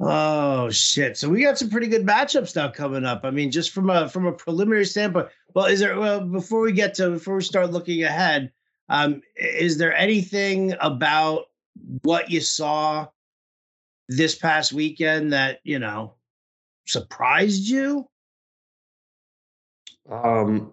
oh 0.00 0.70
shit! 0.70 1.16
So 1.16 1.28
we 1.28 1.42
got 1.42 1.58
some 1.58 1.68
pretty 1.68 1.88
good 1.88 2.06
matchups 2.06 2.54
now 2.54 2.68
coming 2.70 3.04
up. 3.04 3.22
I 3.24 3.32
mean, 3.32 3.50
just 3.50 3.72
from 3.72 3.90
a 3.90 4.08
from 4.08 4.24
a 4.26 4.32
preliminary 4.32 4.84
standpoint. 4.84 5.26
Well, 5.52 5.66
is 5.66 5.80
there? 5.80 5.98
Well, 5.98 6.20
before 6.20 6.60
we 6.60 6.70
get 6.70 6.94
to 6.94 7.10
before 7.10 7.34
we 7.34 7.42
start 7.42 7.72
looking 7.72 8.04
ahead, 8.04 8.52
um, 8.88 9.22
is 9.34 9.78
there 9.78 9.96
anything 9.96 10.76
about 10.80 11.46
what 12.02 12.30
you 12.30 12.40
saw 12.40 13.08
this 14.08 14.36
past 14.36 14.72
weekend 14.72 15.32
that 15.32 15.58
you 15.64 15.80
know 15.80 16.14
surprised 16.86 17.66
you? 17.66 18.09
Um, 20.10 20.72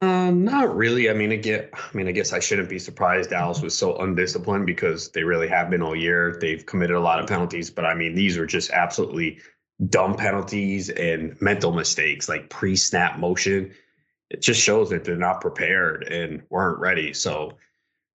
uh, 0.00 0.30
not 0.30 0.76
really. 0.76 1.10
I 1.10 1.14
mean, 1.14 1.32
again, 1.32 1.68
I 1.74 1.96
mean, 1.96 2.06
I 2.06 2.12
guess 2.12 2.32
I 2.32 2.38
shouldn't 2.38 2.68
be 2.68 2.78
surprised. 2.78 3.30
Dallas 3.30 3.60
was 3.60 3.76
so 3.76 3.96
undisciplined 3.96 4.66
because 4.66 5.10
they 5.10 5.24
really 5.24 5.48
have 5.48 5.70
been 5.70 5.82
all 5.82 5.96
year. 5.96 6.38
They've 6.40 6.64
committed 6.64 6.96
a 6.96 7.00
lot 7.00 7.18
of 7.18 7.26
penalties, 7.26 7.70
but 7.70 7.84
I 7.84 7.94
mean, 7.94 8.14
these 8.14 8.38
are 8.38 8.46
just 8.46 8.70
absolutely 8.70 9.40
dumb 9.88 10.14
penalties 10.14 10.90
and 10.90 11.36
mental 11.40 11.72
mistakes, 11.72 12.28
like 12.28 12.48
pre-snap 12.48 13.18
motion. 13.18 13.72
It 14.30 14.42
just 14.42 14.60
shows 14.60 14.90
that 14.90 15.04
they're 15.04 15.16
not 15.16 15.40
prepared 15.40 16.04
and 16.04 16.42
weren't 16.50 16.78
ready. 16.78 17.12
So 17.12 17.56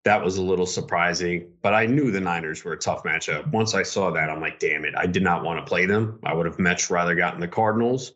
that 0.04 0.24
was 0.24 0.38
a 0.38 0.42
little 0.42 0.66
surprising, 0.66 1.50
but 1.62 1.74
I 1.74 1.86
knew 1.86 2.12
the 2.12 2.22
Niners 2.22 2.64
were 2.64 2.74
a 2.74 2.78
tough 2.78 3.04
matchup. 3.04 3.48
Once 3.52 3.76
I 3.76 3.84
saw 3.84 4.12
that, 4.12 4.30
I'm 4.30 4.42
like, 4.42 4.60
damn 4.60 4.86
it, 4.86 4.96
I 4.98 5.06
did 5.06 5.24
not 5.24 5.44
want 5.44 5.60
to 5.60 5.70
play 5.70 5.86
them. 5.86 6.20
I 6.24 6.34
would 6.34 6.46
have 6.46 6.60
much 6.60 6.90
rather 6.90 7.16
gotten 7.16 7.40
the 7.40 7.48
Cardinals. 7.48 8.14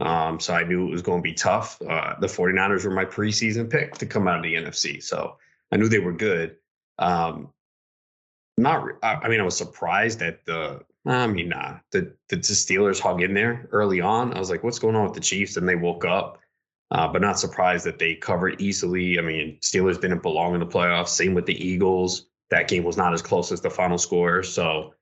Um, 0.00 0.40
so 0.40 0.54
I 0.54 0.64
knew 0.64 0.88
it 0.88 0.90
was 0.90 1.02
going 1.02 1.18
to 1.18 1.22
be 1.22 1.34
tough. 1.34 1.80
Uh, 1.82 2.14
the 2.20 2.26
49ers 2.26 2.84
were 2.84 2.90
my 2.90 3.04
preseason 3.04 3.70
pick 3.70 3.94
to 3.98 4.06
come 4.06 4.28
out 4.28 4.38
of 4.38 4.42
the 4.42 4.54
NFC. 4.54 5.02
So 5.02 5.36
I 5.72 5.76
knew 5.76 5.88
they 5.88 6.00
were 6.00 6.12
good. 6.12 6.56
Um, 6.98 7.52
not, 8.58 8.84
I 9.02 9.28
mean, 9.28 9.40
I 9.40 9.44
was 9.44 9.56
surprised 9.56 10.18
that 10.20 10.44
the, 10.46 10.82
I 11.06 11.26
mean, 11.28 11.50
nah, 11.50 11.78
the, 11.92 12.14
the, 12.28 12.36
the 12.36 12.42
Steelers 12.42 13.00
hung 13.00 13.20
in 13.20 13.34
there 13.34 13.68
early 13.70 14.00
on. 14.00 14.34
I 14.34 14.38
was 14.38 14.50
like, 14.50 14.64
what's 14.64 14.78
going 14.78 14.96
on 14.96 15.04
with 15.04 15.14
the 15.14 15.20
Chiefs? 15.20 15.56
And 15.56 15.68
they 15.68 15.76
woke 15.76 16.04
up. 16.04 16.40
uh, 16.90 17.08
but 17.08 17.20
not 17.20 17.38
surprised 17.38 17.84
that 17.86 17.98
they 17.98 18.14
covered 18.14 18.60
easily. 18.60 19.18
I 19.18 19.22
mean, 19.22 19.58
Steelers 19.60 20.00
didn't 20.00 20.22
belong 20.22 20.54
in 20.54 20.60
the 20.60 20.66
playoffs. 20.66 21.08
Same 21.08 21.34
with 21.34 21.46
the 21.46 21.64
Eagles. 21.66 22.26
That 22.50 22.68
game 22.68 22.84
was 22.84 22.96
not 22.96 23.12
as 23.12 23.22
close 23.22 23.50
as 23.50 23.60
the 23.60 23.70
final 23.70 23.98
score. 23.98 24.42
So, 24.42 24.94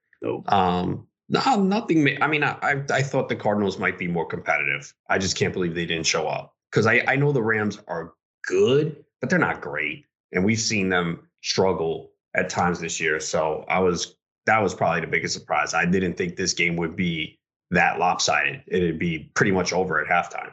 um, 0.47 1.07
no, 1.29 1.63
nothing. 1.63 2.23
I 2.23 2.27
mean, 2.27 2.45
I, 2.45 2.83
I 2.91 3.03
thought 3.03 3.29
the 3.29 3.37
Cardinals 3.37 3.79
might 3.79 3.99
be 3.99 4.09
more 4.09 4.27
competitive. 4.27 4.93
I 5.09 5.19
just 5.19 5.37
can't 5.37 5.53
believe 5.53 5.75
they 5.75 5.87
didn't 5.87 6.07
show 6.07 6.27
up 6.27 6.55
because 6.71 6.87
I, 6.87 7.03
I 7.07 7.17
know 7.17 7.33
the 7.33 7.43
Rams 7.43 7.79
are 7.89 8.13
good, 8.47 9.05
but 9.21 9.31
they're 9.31 9.39
not 9.39 9.61
great, 9.61 10.05
and 10.33 10.45
we've 10.45 10.61
seen 10.61 10.89
them 10.89 11.29
struggle 11.43 12.11
at 12.35 12.49
times 12.49 12.81
this 12.81 13.01
year. 13.01 13.21
So 13.21 13.65
I 13.69 13.79
was 13.79 14.17
that 14.47 14.63
was 14.63 14.75
probably 14.75 15.01
the 15.01 15.07
biggest 15.07 15.35
surprise. 15.35 15.73
I 15.73 15.87
didn't 15.87 16.17
think 16.17 16.37
this 16.37 16.53
game 16.53 16.77
would 16.77 16.97
be 16.97 17.39
that 17.71 17.99
lopsided. 17.99 18.63
It'd 18.67 18.99
be 18.99 19.31
pretty 19.35 19.53
much 19.53 19.73
over 19.73 20.01
at 20.01 20.09
halftime. 20.09 20.53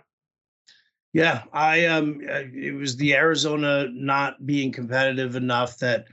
Yeah, 1.14 1.44
I 1.52 1.88
um, 1.88 2.22
uh, 2.30 2.44
it 2.54 2.74
was 2.74 2.96
the 2.96 3.16
Arizona 3.16 3.90
not 3.92 4.46
being 4.46 4.72
competitive 4.72 5.36
enough 5.36 5.78
that 5.80 6.06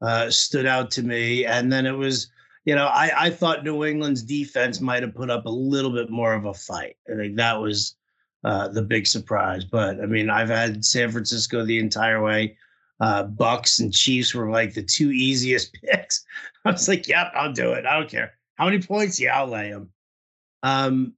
uh, 0.00 0.30
stood 0.30 0.64
out 0.64 0.90
to 0.92 1.02
me, 1.02 1.44
and 1.44 1.70
then 1.70 1.84
it 1.84 1.92
was 1.92 2.30
you 2.66 2.74
know, 2.74 2.86
I, 2.86 3.26
I 3.26 3.30
thought 3.30 3.64
New 3.64 3.84
England's 3.84 4.22
defense 4.22 4.80
might 4.80 5.04
have 5.04 5.14
put 5.14 5.30
up 5.30 5.46
a 5.46 5.50
little 5.50 5.92
bit 5.92 6.10
more 6.10 6.34
of 6.34 6.46
a 6.46 6.52
fight. 6.52 6.96
I 7.10 7.14
think 7.14 7.36
that 7.36 7.60
was 7.60 7.94
uh, 8.44 8.68
the 8.68 8.82
big 8.82 9.06
surprise. 9.06 9.64
But 9.64 10.00
I 10.00 10.06
mean, 10.06 10.28
I've 10.28 10.48
had 10.48 10.84
San 10.84 11.12
Francisco 11.12 11.64
the 11.64 11.78
entire 11.78 12.20
way. 12.20 12.58
Uh, 12.98 13.22
Bucks 13.22 13.78
and 13.78 13.94
Chiefs 13.94 14.34
were 14.34 14.50
like 14.50 14.74
the 14.74 14.82
two 14.82 15.12
easiest 15.12 15.72
picks. 15.82 16.24
I 16.64 16.72
was 16.72 16.88
like, 16.88 17.06
yep, 17.06 17.30
I'll 17.34 17.52
do 17.52 17.72
it. 17.72 17.86
I 17.86 17.98
don't 17.98 18.10
care. 18.10 18.32
How 18.56 18.64
many 18.64 18.82
points? 18.82 19.20
Yeah, 19.20 19.38
I'll 19.38 19.46
lay 19.46 19.70
them. 19.70 19.90
Um, 20.64 21.14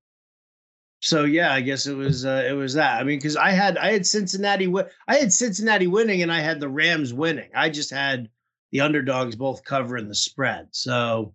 so 1.01 1.25
yeah, 1.25 1.55
I 1.55 1.63
guess 1.63 1.87
it 1.87 1.95
was 1.95 2.27
uh, 2.27 2.45
it 2.47 2.53
was 2.53 2.75
that. 2.75 3.01
I 3.01 3.05
mean, 3.05 3.19
because 3.19 3.37
I 3.37 3.51
had 3.53 3.79
I 3.79 3.93
had 3.93 4.07
Cincinnati 4.07 4.67
wi- 4.67 4.91
I 5.07 5.15
had 5.15 5.33
Cincinnati 5.33 5.87
winning 5.87 6.21
and 6.21 6.33
I 6.33 6.41
had 6.41 6.61
the 6.61 6.69
Rams 6.69 7.15
winning. 7.15 7.49
I 7.55 7.71
just 7.71 7.91
had 7.91 8.29
the 8.71 8.83
underdogs 8.83 9.37
both 9.37 9.65
covering 9.65 10.09
the 10.09 10.15
spread. 10.15 10.69
So 10.73 11.35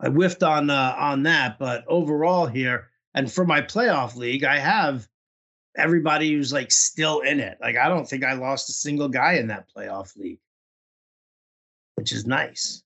I 0.00 0.08
whiffed 0.08 0.42
on 0.42 0.70
uh, 0.70 0.96
on 0.98 1.22
that, 1.24 1.58
but 1.58 1.84
overall 1.86 2.46
here, 2.46 2.88
and 3.14 3.30
for 3.30 3.46
my 3.46 3.62
playoff 3.62 4.16
league, 4.16 4.44
I 4.44 4.58
have 4.58 5.08
everybody 5.76 6.32
who's 6.32 6.52
like 6.52 6.70
still 6.72 7.20
in 7.20 7.40
it. 7.40 7.58
Like 7.60 7.76
I 7.76 7.88
don't 7.88 8.08
think 8.08 8.24
I 8.24 8.34
lost 8.34 8.68
a 8.68 8.72
single 8.72 9.08
guy 9.08 9.34
in 9.34 9.48
that 9.48 9.66
playoff 9.74 10.16
league, 10.16 10.40
which 11.94 12.12
is 12.12 12.26
nice. 12.26 12.82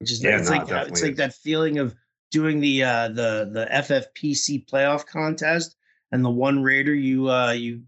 Which 0.00 0.12
is 0.12 0.22
yeah, 0.22 0.38
it's 0.38 0.50
no, 0.50 0.56
like 0.56 0.88
it's 0.88 1.00
is. 1.00 1.04
like 1.04 1.16
that 1.16 1.34
feeling 1.34 1.78
of 1.78 1.94
doing 2.30 2.60
the 2.60 2.84
uh, 2.84 3.08
the 3.08 3.50
the 3.52 3.68
FFPC 3.72 4.66
playoff 4.68 5.06
contest, 5.06 5.76
and 6.12 6.24
the 6.24 6.30
one 6.30 6.62
Raider 6.62 6.94
you 6.94 7.30
uh, 7.30 7.52
you 7.52 7.82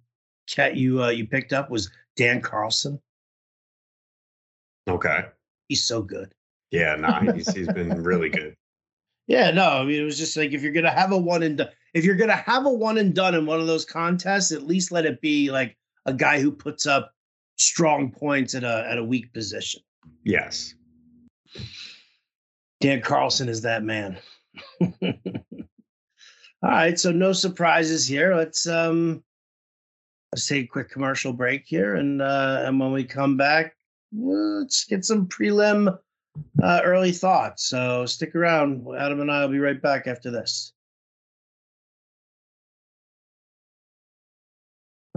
cat 0.49 0.77
you 0.77 1.03
uh, 1.03 1.11
you 1.11 1.27
picked 1.27 1.53
up 1.53 1.71
was 1.71 1.91
Dan 2.17 2.41
Carlson. 2.41 3.01
Okay, 4.89 5.27
he's 5.69 5.85
so 5.85 6.03
good. 6.03 6.35
Yeah, 6.71 6.95
no, 6.97 7.09
nah, 7.09 7.33
he's, 7.33 7.53
he's 7.53 7.69
been 7.69 8.03
really 8.03 8.29
good. 8.29 8.57
Yeah, 9.27 9.51
no, 9.51 9.69
I 9.69 9.85
mean 9.85 10.01
it 10.01 10.05
was 10.05 10.19
just 10.19 10.37
like 10.37 10.53
if 10.53 10.63
you're 10.63 10.73
gonna 10.73 10.91
have 10.91 11.13
a 11.13 11.19
one 11.19 11.43
and 11.43 11.59
done, 11.59 11.69
if 11.95 12.05
you're 12.05 12.17
gonna 12.17 12.35
have 12.35 12.67
a 12.67 12.73
one 12.73 12.99
and 12.99 13.15
done 13.15 13.35
in 13.35 13.47
one 13.47 13.61
of 13.61 13.67
those 13.67 13.85
contests, 13.85 14.51
at 14.53 14.67
least 14.67 14.91
let 14.91 15.07
it 15.07 15.21
be 15.21 15.51
like 15.51 15.77
a 16.07 16.13
guy 16.13 16.41
who 16.41 16.51
puts 16.51 16.87
up 16.87 17.13
strong 17.57 18.11
points 18.11 18.55
at 18.55 18.65
a 18.65 18.87
at 18.91 18.99
a 18.99 19.05
weak 19.05 19.33
position. 19.33 19.83
Yes. 20.25 20.75
Dan 22.81 23.03
Carlson 23.03 23.49
is 23.49 23.63
that 23.63 23.85
man. 23.85 24.19
All 24.83 26.71
right, 26.71 26.99
so 26.99 27.13
no 27.13 27.33
surprises 27.33 28.07
here. 28.07 28.35
Let's 28.35 28.67
um 28.67 29.23
let's 30.33 30.47
take 30.47 30.65
a 30.65 30.69
quick 30.69 30.91
commercial 30.91 31.33
break 31.33 31.65
here, 31.67 31.97
and 31.97 32.21
uh, 32.21 32.63
and 32.65 32.79
when 32.81 32.93
we 32.93 33.05
come 33.05 33.37
back, 33.37 33.77
let's 34.13 34.85
get 34.85 35.05
some 35.05 35.27
prelim 35.27 35.97
uh, 36.63 36.81
early 36.85 37.13
thoughts. 37.13 37.69
So 37.69 38.07
stick 38.07 38.35
around. 38.35 38.87
Adam 38.99 39.21
and 39.21 39.31
I 39.31 39.43
will 39.43 39.53
be 39.53 39.59
right 39.59 39.81
back 39.81 40.07
after 40.07 40.31
this. 40.31 40.73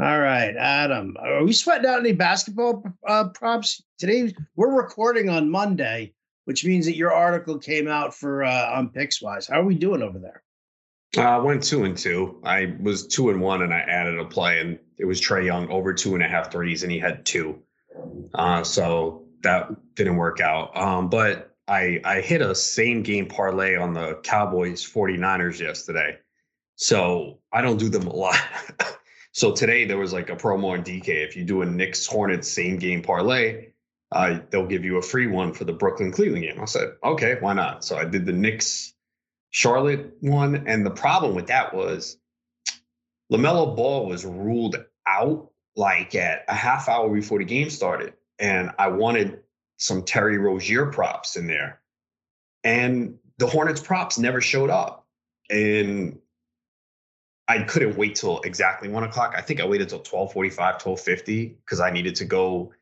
All 0.01 0.19
right, 0.19 0.55
Adam. 0.57 1.15
Are 1.19 1.43
we 1.43 1.53
sweating 1.53 1.85
out 1.85 1.99
any 1.99 2.13
basketball 2.13 2.83
uh, 3.07 3.29
props 3.29 3.83
today? 3.99 4.33
We're 4.55 4.75
recording 4.75 5.29
on 5.29 5.51
Monday, 5.51 6.13
which 6.45 6.65
means 6.65 6.87
that 6.87 6.95
your 6.95 7.13
article 7.13 7.59
came 7.59 7.87
out 7.87 8.15
for 8.15 8.43
uh, 8.43 8.71
on 8.71 8.89
Pickswise. 8.89 9.49
How 9.49 9.61
are 9.61 9.65
we 9.65 9.75
doing 9.75 10.01
over 10.01 10.17
there? 10.17 10.41
I 11.15 11.35
uh, 11.35 11.43
went 11.43 11.61
two 11.61 11.83
and 11.83 11.95
two. 11.95 12.41
I 12.43 12.75
was 12.81 13.05
two 13.05 13.29
and 13.29 13.39
one, 13.39 13.61
and 13.61 13.71
I 13.71 13.81
added 13.81 14.17
a 14.17 14.25
play, 14.25 14.59
and 14.59 14.79
it 14.97 15.05
was 15.05 15.21
Trae 15.21 15.45
Young 15.45 15.69
over 15.69 15.93
two 15.93 16.15
and 16.15 16.23
a 16.23 16.27
half 16.27 16.51
threes, 16.51 16.81
and 16.81 16.91
he 16.91 16.97
had 16.97 17.23
two. 17.23 17.61
Uh, 18.33 18.63
so 18.63 19.22
that 19.43 19.95
didn't 19.95 20.17
work 20.17 20.39
out. 20.39 20.75
Um, 20.75 21.09
but 21.09 21.55
I 21.67 22.01
I 22.03 22.21
hit 22.21 22.41
a 22.41 22.55
same 22.55 23.03
game 23.03 23.27
parlay 23.27 23.75
on 23.75 23.93
the 23.93 24.19
Cowboys 24.23 24.83
49ers 24.83 25.59
yesterday. 25.59 26.17
So 26.75 27.39
I 27.51 27.61
don't 27.61 27.77
do 27.77 27.89
them 27.89 28.07
a 28.07 28.15
lot. 28.15 28.37
so 29.31 29.51
today 29.51 29.85
there 29.85 29.97
was 29.97 30.11
like 30.11 30.29
a 30.29 30.35
promo 30.35 30.71
on 30.71 30.83
DK. 30.83 31.07
If 31.07 31.35
you 31.35 31.43
do 31.43 31.61
a 31.61 31.65
Knicks 31.65 32.07
Hornets 32.07 32.51
same 32.51 32.77
game 32.77 33.03
parlay, 33.03 33.67
uh, 34.11 34.39
they'll 34.49 34.67
give 34.67 34.83
you 34.83 34.97
a 34.97 35.01
free 35.01 35.27
one 35.27 35.53
for 35.53 35.65
the 35.65 35.73
Brooklyn 35.73 36.11
Cleveland 36.11 36.43
game. 36.43 36.59
I 36.59 36.65
said, 36.65 36.93
okay, 37.03 37.37
why 37.39 37.53
not? 37.53 37.83
So 37.83 37.97
I 37.97 38.05
did 38.05 38.25
the 38.25 38.33
Knicks 38.33 38.93
Charlotte 39.51 40.17
one. 40.19 40.67
And 40.67 40.85
the 40.85 40.91
problem 40.91 41.35
with 41.35 41.47
that 41.47 41.73
was 41.73 42.17
LaMelo 43.31 43.75
Ball 43.75 44.07
was 44.07 44.25
ruled 44.25 44.83
out 45.07 45.51
like 45.75 46.15
at 46.15 46.45
a 46.47 46.53
half 46.53 46.89
hour 46.89 47.09
before 47.09 47.39
the 47.39 47.45
game 47.45 47.69
started 47.69 48.13
and 48.39 48.71
I 48.77 48.87
wanted 48.87 49.39
some 49.77 50.03
Terry 50.03 50.37
Rozier 50.37 50.87
props 50.87 51.35
in 51.35 51.47
there. 51.47 51.79
And 52.63 53.17
the 53.37 53.47
Hornets 53.47 53.81
props 53.81 54.17
never 54.17 54.41
showed 54.41 54.69
up. 54.69 55.05
And 55.49 56.19
I 57.47 57.63
couldn't 57.63 57.97
wait 57.97 58.15
till 58.15 58.39
exactly 58.41 58.89
one 58.89 59.03
o'clock. 59.03 59.33
I 59.37 59.41
think 59.41 59.59
I 59.59 59.65
waited 59.65 59.89
till 59.89 59.99
1245, 59.99 60.57
1250 60.57 61.47
because 61.47 61.79
I 61.79 61.91
needed 61.91 62.15
to 62.15 62.25
go 62.25 62.73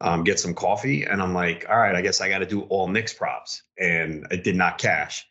um, 0.00 0.24
get 0.24 0.40
some 0.40 0.54
coffee. 0.54 1.04
And 1.04 1.20
I'm 1.20 1.34
like, 1.34 1.66
all 1.68 1.78
right, 1.78 1.94
I 1.94 2.00
guess 2.00 2.20
I 2.20 2.28
got 2.28 2.38
to 2.38 2.46
do 2.46 2.62
all 2.62 2.88
Knicks 2.88 3.12
props. 3.12 3.62
And 3.78 4.26
I 4.30 4.36
did 4.36 4.56
not 4.56 4.78
cash. 4.78 5.26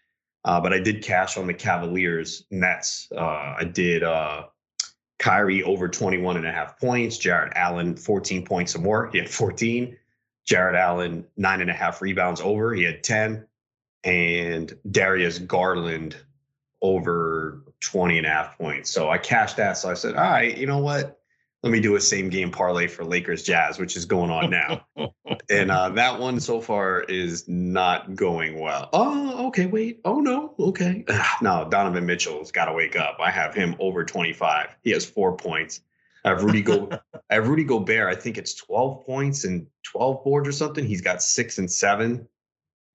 Uh, 0.46 0.62
but 0.62 0.72
I 0.72 0.80
did 0.80 1.04
cash 1.04 1.38
on 1.38 1.48
the 1.48 1.54
Cavaliers 1.54 2.46
Nets. 2.52 3.10
Uh, 3.14 3.56
I 3.60 3.64
did 3.64 4.04
uh, 4.04 4.44
Kyrie 5.20 5.64
over 5.64 5.88
21 5.88 6.38
and 6.38 6.46
a 6.46 6.52
half 6.52 6.80
points. 6.80 7.18
Jarrett 7.18 7.54
Allen, 7.56 7.96
14 7.96 8.46
points 8.46 8.76
or 8.76 8.80
more. 8.80 9.10
He 9.12 9.18
had 9.18 9.30
14. 9.30 9.98
Jarrett 10.46 10.76
Allen, 10.76 11.26
nine 11.36 11.62
and 11.62 11.70
a 11.70 11.74
half 11.74 12.02
rebounds 12.02 12.40
over. 12.42 12.74
He 12.74 12.84
had 12.84 13.04
10. 13.04 13.46
And 14.04 14.78
Darius 14.90 15.40
Garland 15.40 16.16
over 16.82 17.64
20 17.82 18.20
and 18.20 18.28
a 18.28 18.30
half 18.30 18.58
points. 18.58 18.92
So 18.92 19.10
I 19.10 19.18
cashed 19.18 19.58
that. 19.58 19.74
So 19.74 19.90
I 19.90 19.96
said, 19.96 20.16
all 20.16 20.30
right, 20.30 20.56
you 20.56 20.68
know 20.68 20.78
what? 20.78 21.17
Let 21.68 21.74
me 21.74 21.82
do 21.82 21.98
a 21.98 22.00
same 22.02 22.30
game 22.30 22.50
parlay 22.50 22.88
for 22.88 23.04
Lakers 23.04 23.44
Jazz, 23.44 23.78
which 23.78 23.98
is 23.98 24.06
going 24.06 24.32
on 24.32 24.50
now. 24.50 24.86
and 25.50 25.70
uh, 25.70 25.90
that 25.90 26.18
one 26.18 26.40
so 26.40 26.62
far 26.62 27.02
is 27.02 27.46
not 27.50 28.16
going 28.16 28.58
well. 28.58 28.88
Oh, 28.94 29.48
okay, 29.48 29.66
wait. 29.66 30.00
Oh, 30.06 30.22
no. 30.22 30.56
Okay. 30.58 31.04
no, 31.42 31.68
Donovan 31.70 32.06
Mitchell's 32.06 32.54
got 32.54 32.66
to 32.66 32.74
wake 32.74 32.96
up. 32.96 33.18
I 33.20 33.32
have 33.32 33.54
him 33.54 33.76
over 33.80 34.06
25. 34.06 34.78
He 34.82 34.92
has 34.92 35.06
four 35.06 35.36
points. 35.36 35.82
I 36.24 36.30
have 36.30 36.42
Rudy 36.42 36.62
Go 36.62 36.88
I 37.30 37.36
have 37.36 37.50
Rudy 37.50 37.66
Gobert. 37.66 38.08
I 38.08 38.16
think 38.18 38.38
it's 38.38 38.54
12 38.54 39.06
points 39.06 39.44
and 39.44 39.68
12 39.92 40.24
boards 40.24 40.48
or 40.48 40.54
something. 40.54 40.86
He's 40.86 41.02
got 41.02 41.22
six 41.22 41.58
and 41.58 41.70
seven. 41.70 42.30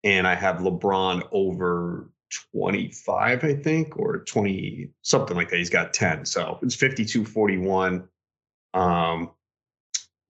And 0.03 0.25
I 0.25 0.33
have 0.33 0.57
LeBron 0.57 1.27
over 1.31 2.09
25, 2.51 3.43
I 3.43 3.53
think, 3.53 3.99
or 3.99 4.23
20, 4.23 4.89
something 5.03 5.37
like 5.37 5.49
that. 5.49 5.57
He's 5.57 5.69
got 5.69 5.93
10. 5.93 6.25
So 6.25 6.57
it's 6.63 6.73
52 6.73 7.23
41 7.23 8.09
um, 8.73 9.31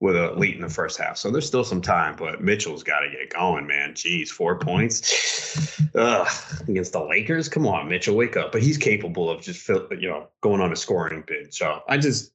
with 0.00 0.16
a 0.16 0.32
lead 0.32 0.54
in 0.56 0.60
the 0.60 0.68
first 0.68 0.98
half. 0.98 1.16
So 1.16 1.30
there's 1.30 1.46
still 1.46 1.64
some 1.64 1.80
time, 1.80 2.16
but 2.16 2.42
Mitchell's 2.42 2.82
got 2.82 3.00
to 3.00 3.10
get 3.10 3.32
going, 3.32 3.66
man. 3.66 3.94
Jeez, 3.94 4.28
four 4.28 4.58
points 4.58 5.80
Ugh, 5.94 6.28
against 6.68 6.92
the 6.92 7.02
Lakers. 7.02 7.48
Come 7.48 7.66
on, 7.66 7.88
Mitchell, 7.88 8.16
wake 8.16 8.36
up. 8.36 8.52
But 8.52 8.62
he's 8.62 8.76
capable 8.76 9.30
of 9.30 9.40
just 9.40 9.68
you 9.68 10.08
know 10.08 10.28
going 10.42 10.60
on 10.60 10.72
a 10.72 10.76
scoring 10.76 11.24
bid. 11.26 11.54
So 11.54 11.80
I 11.88 11.96
just 11.96 12.32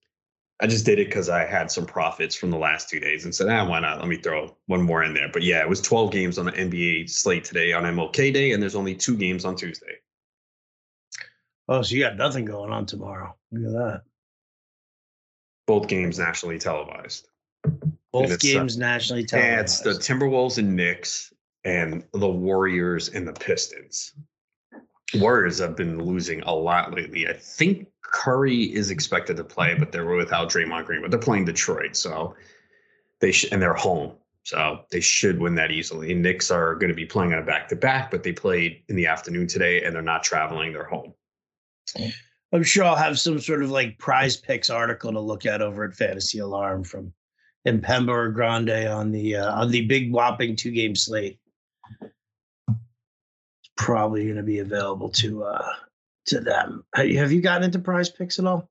I 0.60 0.68
just 0.68 0.86
did 0.86 1.00
it 1.00 1.08
because 1.08 1.30
I 1.30 1.46
had 1.46 1.70
some 1.70 1.86
profits 1.86 2.36
from 2.36 2.52
the 2.52 2.58
last 2.58 2.90
two 2.90 3.00
days 3.00 3.24
and 3.24 3.34
said, 3.34 3.48
ah, 3.48 3.68
why 3.68 3.80
not? 3.80 4.00
Let 4.00 4.08
me 4.08 4.18
throw 4.18 4.58
one 4.66 4.82
more 4.82 5.04
in 5.04 5.14
there. 5.14 5.30
But 5.32 5.44
yeah, 5.44 5.62
it 5.62 5.70
was 5.70 5.80
12 5.80 6.12
games 6.12 6.38
on 6.38 6.46
the 6.46 6.52
NBA 6.52 7.10
slate 7.10 7.46
today 7.46 7.72
on 7.72 7.84
MLK 7.84 8.34
Day, 8.34 8.52
and 8.52 8.62
there's 8.62 8.76
only 8.76 8.96
two 8.96 9.16
games 9.16 9.46
on 9.46 9.56
Tuesday. 9.56 9.96
Oh, 11.70 11.82
so 11.82 11.96
you 11.96 12.02
got 12.02 12.18
nothing 12.18 12.46
going 12.46 12.72
on 12.72 12.86
tomorrow. 12.86 13.36
Look 13.52 13.68
at 13.68 13.72
that 13.74 14.02
both 15.70 15.88
games 15.88 16.18
nationally 16.18 16.58
televised. 16.58 17.28
Both 18.12 18.32
uh, 18.32 18.38
games 18.38 18.76
uh, 18.76 18.80
nationally 18.80 19.24
televised. 19.24 19.54
Yeah, 19.54 19.60
it's 19.60 19.80
the 19.82 19.92
Timberwolves 19.92 20.58
and 20.58 20.76
Knicks 20.76 21.32
and 21.64 22.04
the 22.12 22.28
Warriors 22.28 23.10
and 23.10 23.28
the 23.28 23.34
Pistons. 23.34 24.16
Warriors 25.14 25.60
have 25.60 25.76
been 25.76 26.04
losing 26.04 26.42
a 26.42 26.52
lot 26.52 26.96
lately. 26.96 27.28
I 27.28 27.34
think 27.34 27.86
Curry 28.02 28.64
is 28.74 28.90
expected 28.90 29.38
to 29.38 29.44
play, 29.44 29.76
but 29.76 29.92
they're 29.92 30.08
without 30.08 30.50
Draymond 30.50 30.88
Green. 30.88 31.04
But 31.04 31.12
they're 31.12 31.20
playing 31.20 31.46
Detroit, 31.46 31.96
so 31.96 32.36
they 33.20 33.32
sh- 33.32 33.52
and 33.52 33.62
they're 33.62 33.76
home, 33.76 34.14
so 34.46 34.86
they 34.90 35.02
should 35.02 35.40
win 35.40 35.54
that 35.56 35.70
easily. 35.70 36.16
Knicks 36.16 36.50
are 36.50 36.74
going 36.74 36.90
to 36.90 36.96
be 36.96 37.06
playing 37.06 37.34
on 37.34 37.44
a 37.44 37.46
back 37.46 37.68
to 37.68 37.76
back, 37.76 38.10
but 38.10 38.24
they 38.24 38.34
played 38.34 38.82
in 38.90 38.96
the 38.96 39.06
afternoon 39.06 39.46
today, 39.46 39.84
and 39.84 39.94
they're 39.94 40.02
not 40.02 40.24
traveling. 40.24 40.74
They're 40.74 40.84
home. 40.84 41.14
I'm 42.52 42.64
sure 42.64 42.84
I'll 42.84 42.96
have 42.96 43.20
some 43.20 43.40
sort 43.40 43.64
of 43.64 43.70
like 43.70 43.98
prize 44.00 44.36
picks 44.36 44.70
article 44.70 45.12
to 45.12 45.20
look 45.20 45.46
at 45.46 45.62
over 45.62 45.84
at 45.84 45.96
Fantasy 45.96 46.40
Alarm 46.40 46.84
from 46.84 47.14
Impemba 47.68 48.10
or 48.10 48.30
Grande 48.30 48.88
on 48.88 49.12
the 49.12 49.36
uh, 49.36 49.52
on 49.52 49.70
the 49.72 49.86
big 49.86 50.12
whopping 50.12 50.56
two 50.56 50.72
game 50.72 50.96
slate. 50.96 51.40
It's 52.02 53.72
probably 53.78 54.26
going 54.26 54.38
to 54.38 54.44
be 54.44 54.60
available 54.60 55.10
to 55.10 55.44
uh 55.44 55.74
to 56.28 56.40
them. 56.40 56.84
Have 56.96 57.32
you, 57.32 57.42
gotten 57.42 57.64
into 57.64 57.80
prize 57.80 58.10
picks 58.10 58.40
at 58.40 58.46
all? 58.46 58.70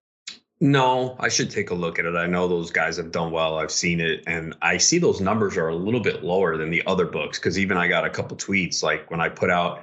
No, 0.61 1.17
I 1.21 1.29
should 1.29 1.51
take 1.51 1.71
a 1.71 1.75
look 1.75 1.99
at 1.99 2.05
it. 2.05 2.17
I 2.17 2.27
know 2.27 2.49
those 2.49 2.71
guys 2.71 2.97
have 2.97 3.13
done 3.13 3.31
well. 3.31 3.59
I've 3.59 3.71
seen 3.71 4.01
it, 4.01 4.25
and 4.27 4.57
I 4.61 4.77
see 4.77 4.99
those 4.99 5.21
numbers 5.21 5.57
are 5.57 5.69
a 5.69 5.75
little 5.75 6.01
bit 6.01 6.25
lower 6.25 6.57
than 6.57 6.71
the 6.71 6.83
other 6.87 7.07
books. 7.07 7.39
Because 7.39 7.59
even 7.59 7.77
I 7.77 7.87
got 7.87 8.05
a 8.05 8.11
couple 8.11 8.37
tweets 8.37 8.83
like 8.83 9.11
when 9.11 9.21
I 9.21 9.29
put 9.29 9.51
out 9.51 9.83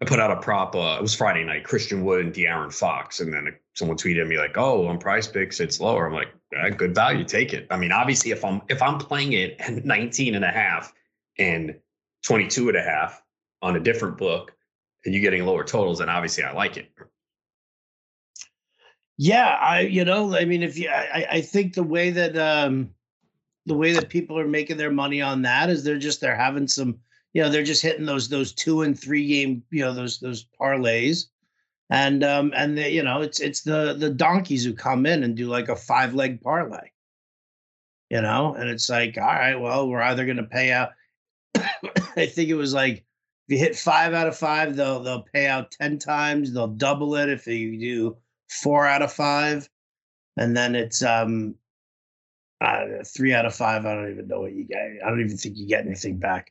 I 0.00 0.06
put 0.06 0.20
out 0.20 0.30
a 0.30 0.36
prop. 0.36 0.74
Uh, 0.74 0.96
it 0.98 1.02
was 1.02 1.14
Friday 1.14 1.44
night. 1.44 1.64
Christian 1.64 2.04
Wood 2.04 2.24
and 2.24 2.34
De'Aaron 2.34 2.72
Fox, 2.72 3.20
and 3.20 3.32
then 3.32 3.54
someone 3.74 3.96
tweeted 3.96 4.26
me 4.26 4.38
like, 4.38 4.58
"Oh, 4.58 4.86
on 4.86 4.98
PrizePicks, 4.98 5.60
it's 5.60 5.80
lower." 5.80 6.06
I'm 6.06 6.12
like, 6.12 6.34
eh, 6.54 6.70
"Good 6.70 6.94
value, 6.94 7.24
take 7.24 7.54
it." 7.54 7.66
I 7.70 7.76
mean, 7.76 7.92
obviously, 7.92 8.32
if 8.32 8.44
I'm 8.44 8.60
if 8.68 8.82
I'm 8.82 8.98
playing 8.98 9.32
it 9.34 9.56
at 9.60 9.84
19 9.84 10.34
and 10.34 10.44
a 10.44 10.50
half 10.50 10.92
and 11.38 11.76
22 12.24 12.68
and 12.68 12.76
a 12.76 12.82
half 12.82 13.22
on 13.62 13.76
a 13.76 13.80
different 13.80 14.18
book, 14.18 14.52
and 15.04 15.14
you're 15.14 15.22
getting 15.22 15.46
lower 15.46 15.64
totals, 15.64 16.00
then 16.00 16.08
obviously 16.08 16.42
I 16.42 16.52
like 16.52 16.76
it. 16.76 16.90
Yeah, 19.16 19.56
I 19.60 19.80
you 19.80 20.04
know, 20.04 20.34
I 20.36 20.44
mean, 20.44 20.62
if 20.62 20.76
you, 20.76 20.88
I 20.88 21.26
I 21.30 21.40
think 21.40 21.74
the 21.74 21.84
way 21.84 22.10
that 22.10 22.36
um 22.36 22.90
the 23.66 23.74
way 23.74 23.92
that 23.92 24.08
people 24.08 24.38
are 24.38 24.48
making 24.48 24.76
their 24.76 24.90
money 24.90 25.22
on 25.22 25.42
that 25.42 25.70
is 25.70 25.84
they're 25.84 25.98
just 25.98 26.20
they're 26.20 26.36
having 26.36 26.66
some 26.66 26.98
you 27.34 27.42
know 27.42 27.50
they're 27.50 27.64
just 27.64 27.82
hitting 27.82 28.06
those 28.06 28.28
those 28.28 28.52
two 28.52 28.82
and 28.82 28.98
three 28.98 29.26
game 29.26 29.62
you 29.70 29.82
know 29.82 29.92
those 29.92 30.18
those 30.20 30.46
parlays. 30.58 31.26
And 31.90 32.24
um 32.24 32.52
and 32.56 32.78
the, 32.78 32.90
you 32.90 33.02
know 33.02 33.20
it's 33.20 33.40
it's 33.40 33.62
the 33.62 33.94
the 33.94 34.10
donkeys 34.10 34.64
who 34.64 34.72
come 34.72 35.04
in 35.04 35.22
and 35.22 35.36
do 35.36 35.48
like 35.48 35.68
a 35.68 35.76
five 35.76 36.14
leg 36.14 36.40
parlay. 36.40 36.90
You 38.08 38.22
know 38.22 38.54
and 38.54 38.70
it's 38.70 38.88
like 38.88 39.18
all 39.18 39.26
right 39.26 39.60
well 39.60 39.88
we're 39.88 40.00
either 40.00 40.24
going 40.24 40.36
to 40.36 40.44
pay 40.44 40.70
out 40.70 40.90
i 41.56 42.26
think 42.26 42.48
it 42.48 42.54
was 42.54 42.72
like 42.72 43.04
if 43.48 43.48
you 43.48 43.58
hit 43.58 43.76
five 43.76 44.14
out 44.14 44.28
of 44.28 44.36
five 44.36 44.76
they'll 44.76 45.02
they'll 45.02 45.26
pay 45.34 45.46
out 45.46 45.72
10 45.72 45.98
times 45.98 46.52
they'll 46.52 46.68
double 46.68 47.16
it 47.16 47.28
if 47.28 47.46
you 47.46 47.78
do 47.78 48.16
four 48.48 48.86
out 48.86 49.02
of 49.02 49.12
five. 49.12 49.68
And 50.36 50.56
then 50.56 50.74
it's 50.74 51.02
um 51.02 51.56
uh, 52.60 53.02
three 53.04 53.34
out 53.34 53.44
of 53.44 53.54
five 53.54 53.84
i 53.84 53.94
don't 53.94 54.10
even 54.10 54.26
know 54.26 54.40
what 54.40 54.52
you 54.52 54.64
get 54.64 54.78
i 55.04 55.10
don't 55.10 55.20
even 55.20 55.36
think 55.36 55.58
you 55.58 55.66
get 55.66 55.84
anything 55.84 56.16
back 56.16 56.50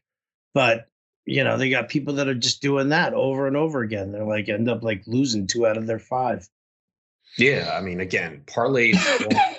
but 0.54 0.88
you 1.26 1.44
know, 1.44 1.58
they 1.58 1.70
got 1.70 1.88
people 1.90 2.16
that 2.16 2.28
are 2.28 2.34
just 2.34 2.62
doing 2.62 2.90
that 2.90 3.14
over 3.14 3.48
and 3.48 3.56
over 3.56 3.82
again. 3.82 4.12
They're 4.12 4.26
like 4.26 4.50
end 4.50 4.70
up 4.70 4.84
like 4.84 5.04
losing 5.08 5.48
two 5.48 5.66
out 5.66 5.78
of 5.78 5.88
their 5.88 6.00
five. 6.00 6.48
Yeah, 7.38 7.74
I 7.76 7.82
mean, 7.82 8.00
again, 8.00 8.44
parlays 8.46 8.98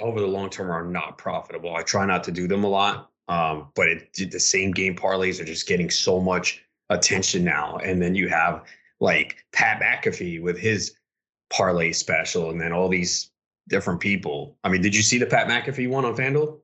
over 0.00 0.20
the 0.20 0.26
long 0.26 0.50
term 0.50 0.70
are 0.70 0.84
not 0.84 1.18
profitable. 1.18 1.74
I 1.74 1.82
try 1.82 2.06
not 2.06 2.24
to 2.24 2.32
do 2.32 2.46
them 2.46 2.64
a 2.64 2.68
lot, 2.68 3.10
um, 3.28 3.68
but 3.74 3.88
it, 3.88 4.30
the 4.30 4.40
same 4.40 4.70
game 4.70 4.94
parlays 4.94 5.40
are 5.40 5.44
just 5.44 5.66
getting 5.66 5.90
so 5.90 6.20
much 6.20 6.62
attention 6.90 7.44
now. 7.44 7.78
And 7.78 8.00
then 8.00 8.14
you 8.14 8.28
have 8.28 8.64
like 9.00 9.44
Pat 9.52 9.80
McAfee 9.80 10.42
with 10.42 10.58
his 10.58 10.94
parlay 11.50 11.92
special, 11.92 12.50
and 12.50 12.60
then 12.60 12.72
all 12.72 12.88
these 12.88 13.30
different 13.68 14.00
people. 14.00 14.56
I 14.62 14.68
mean, 14.68 14.82
did 14.82 14.94
you 14.94 15.02
see 15.02 15.18
the 15.18 15.26
Pat 15.26 15.48
McAfee 15.48 15.88
one 15.88 16.04
on 16.04 16.14
FanDuel? 16.14 16.60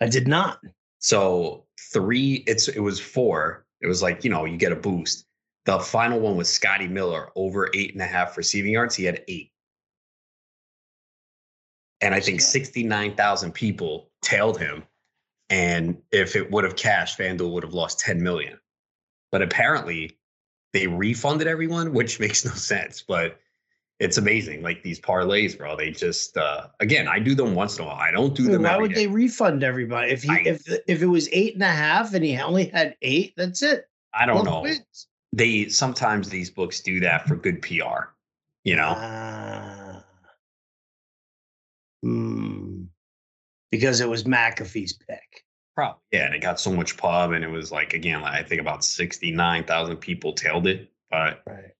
I 0.00 0.08
did 0.08 0.28
not. 0.28 0.60
So 1.06 1.66
three, 1.92 2.42
it's 2.48 2.66
it 2.66 2.80
was 2.80 2.98
four. 2.98 3.64
It 3.80 3.86
was 3.86 4.02
like, 4.02 4.24
you 4.24 4.30
know, 4.30 4.44
you 4.44 4.56
get 4.56 4.72
a 4.72 4.76
boost. 4.76 5.24
The 5.64 5.78
final 5.78 6.18
one 6.18 6.36
was 6.36 6.48
Scotty 6.48 6.88
Miller 6.88 7.30
over 7.36 7.70
eight 7.74 7.92
and 7.92 8.02
a 8.02 8.06
half 8.06 8.36
receiving 8.36 8.72
yards. 8.72 8.96
He 8.96 9.04
had 9.04 9.22
eight. 9.28 9.52
And 12.00 12.12
I 12.12 12.18
think 12.18 12.40
69,000 12.40 13.52
people 13.52 14.10
tailed 14.20 14.58
him. 14.58 14.82
And 15.48 15.96
if 16.10 16.34
it 16.34 16.50
would 16.50 16.64
have 16.64 16.74
cashed, 16.74 17.20
FanDuel 17.20 17.52
would 17.52 17.62
have 17.62 17.72
lost 17.72 18.00
10 18.00 18.20
million. 18.20 18.58
But 19.30 19.42
apparently 19.42 20.18
they 20.72 20.88
refunded 20.88 21.46
everyone, 21.46 21.92
which 21.92 22.18
makes 22.26 22.44
no 22.44 22.50
sense. 22.50 23.04
But 23.06 23.38
it's 23.98 24.18
amazing. 24.18 24.62
Like 24.62 24.82
these 24.82 25.00
parlays, 25.00 25.56
bro. 25.56 25.76
They 25.76 25.90
just 25.90 26.36
uh 26.36 26.68
again, 26.80 27.08
I 27.08 27.18
do 27.18 27.34
them 27.34 27.54
once 27.54 27.78
in 27.78 27.84
a 27.84 27.88
while. 27.88 27.96
I 27.96 28.10
don't 28.10 28.34
do 28.34 28.44
them. 28.44 28.62
Why 28.62 28.76
would 28.76 28.94
day. 28.94 29.06
they 29.06 29.06
refund 29.06 29.64
everybody 29.64 30.10
if 30.12 30.22
he 30.22 30.30
I, 30.30 30.42
if 30.44 30.62
if 30.86 31.02
it 31.02 31.06
was 31.06 31.28
eight 31.32 31.54
and 31.54 31.62
a 31.62 31.66
half 31.66 32.12
and 32.14 32.24
he 32.24 32.38
only 32.38 32.66
had 32.66 32.96
eight? 33.02 33.34
That's 33.36 33.62
it. 33.62 33.88
I 34.12 34.26
don't 34.26 34.44
know. 34.44 34.62
Wins. 34.62 35.08
They 35.32 35.68
sometimes 35.68 36.28
these 36.28 36.50
books 36.50 36.80
do 36.80 37.00
that 37.00 37.26
for 37.26 37.36
good 37.36 37.62
PR. 37.62 38.10
You 38.64 38.76
know. 38.76 38.90
Uh, 38.90 40.00
hmm. 42.02 42.84
Because 43.70 44.00
it 44.00 44.08
was 44.08 44.24
McAfee's 44.24 44.92
pick. 44.92 45.44
Probably. 45.74 46.00
Yeah, 46.12 46.26
and 46.26 46.34
it 46.34 46.40
got 46.40 46.58
so 46.58 46.72
much 46.72 46.96
pub, 46.96 47.32
and 47.32 47.44
it 47.44 47.50
was 47.50 47.70
like 47.70 47.92
again, 47.94 48.22
like, 48.22 48.34
I 48.34 48.42
think 48.42 48.60
about 48.60 48.84
sixty 48.84 49.30
nine 49.30 49.64
thousand 49.64 49.96
people 49.96 50.32
tailed 50.32 50.66
it. 50.66 50.90
But 51.10 51.42
right 51.46 51.75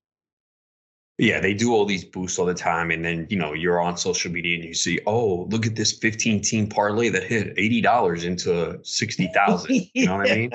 yeah, 1.18 1.40
they 1.40 1.54
do 1.54 1.72
all 1.72 1.86
these 1.86 2.04
boosts 2.04 2.38
all 2.38 2.44
the 2.44 2.54
time. 2.54 2.90
And 2.90 3.04
then, 3.04 3.26
you 3.30 3.38
know, 3.38 3.54
you're 3.54 3.80
on 3.80 3.96
social 3.96 4.30
media 4.30 4.56
and 4.56 4.64
you 4.64 4.74
see, 4.74 5.00
oh, 5.06 5.46
look 5.50 5.66
at 5.66 5.74
this 5.74 5.92
15 5.92 6.42
team 6.42 6.68
parlay 6.68 7.08
that 7.08 7.22
hit 7.22 7.56
$80 7.56 8.24
into 8.24 8.78
60,000. 8.82 9.90
You 9.94 10.06
know 10.06 10.16
what 10.16 10.30
I 10.30 10.34
mean? 10.34 10.50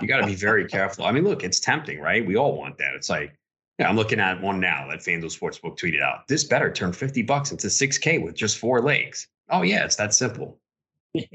You 0.00 0.08
got 0.08 0.20
to 0.20 0.26
be 0.26 0.34
very 0.34 0.66
careful. 0.66 1.04
I 1.04 1.12
mean, 1.12 1.24
look, 1.24 1.44
it's 1.44 1.60
tempting, 1.60 2.00
right? 2.00 2.26
We 2.26 2.36
all 2.36 2.56
want 2.56 2.78
that. 2.78 2.94
It's 2.96 3.08
like, 3.08 3.36
yeah, 3.78 3.88
I'm 3.88 3.96
looking 3.96 4.18
at 4.18 4.42
one 4.42 4.58
now 4.58 4.88
that 4.88 4.98
FanDuel 4.98 5.38
Sportsbook 5.38 5.78
tweeted 5.78 6.02
out. 6.02 6.26
This 6.26 6.44
better 6.44 6.72
turn 6.72 6.92
50 6.92 7.22
bucks 7.22 7.52
into 7.52 7.68
6K 7.68 8.22
with 8.22 8.34
just 8.34 8.58
four 8.58 8.82
legs. 8.82 9.28
Oh, 9.50 9.62
yeah, 9.62 9.84
it's 9.84 9.96
that 9.96 10.14
simple. 10.14 10.58
and 11.14 11.26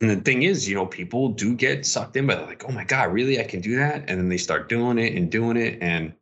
the 0.00 0.16
thing 0.16 0.42
is, 0.42 0.68
you 0.68 0.74
know, 0.74 0.86
people 0.86 1.30
do 1.30 1.54
get 1.54 1.86
sucked 1.86 2.16
in 2.16 2.26
by 2.26 2.34
like, 2.34 2.64
oh 2.68 2.72
my 2.72 2.84
God, 2.84 3.12
really? 3.12 3.40
I 3.40 3.44
can 3.44 3.62
do 3.62 3.76
that? 3.76 4.04
And 4.08 4.20
then 4.20 4.28
they 4.28 4.36
start 4.36 4.68
doing 4.68 4.98
it 4.98 5.14
and 5.14 5.30
doing 5.30 5.56
it. 5.56 5.78
And 5.80 6.12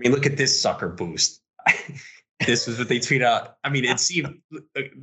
I 0.00 0.08
mean, 0.08 0.12
look 0.12 0.24
at 0.24 0.38
this 0.38 0.58
sucker 0.58 0.88
boost. 0.88 1.42
this 2.46 2.66
was 2.66 2.78
what 2.78 2.88
they 2.88 2.98
tweet 2.98 3.20
out. 3.20 3.56
I 3.64 3.68
mean, 3.68 3.84
it 3.84 4.00
seems 4.00 4.28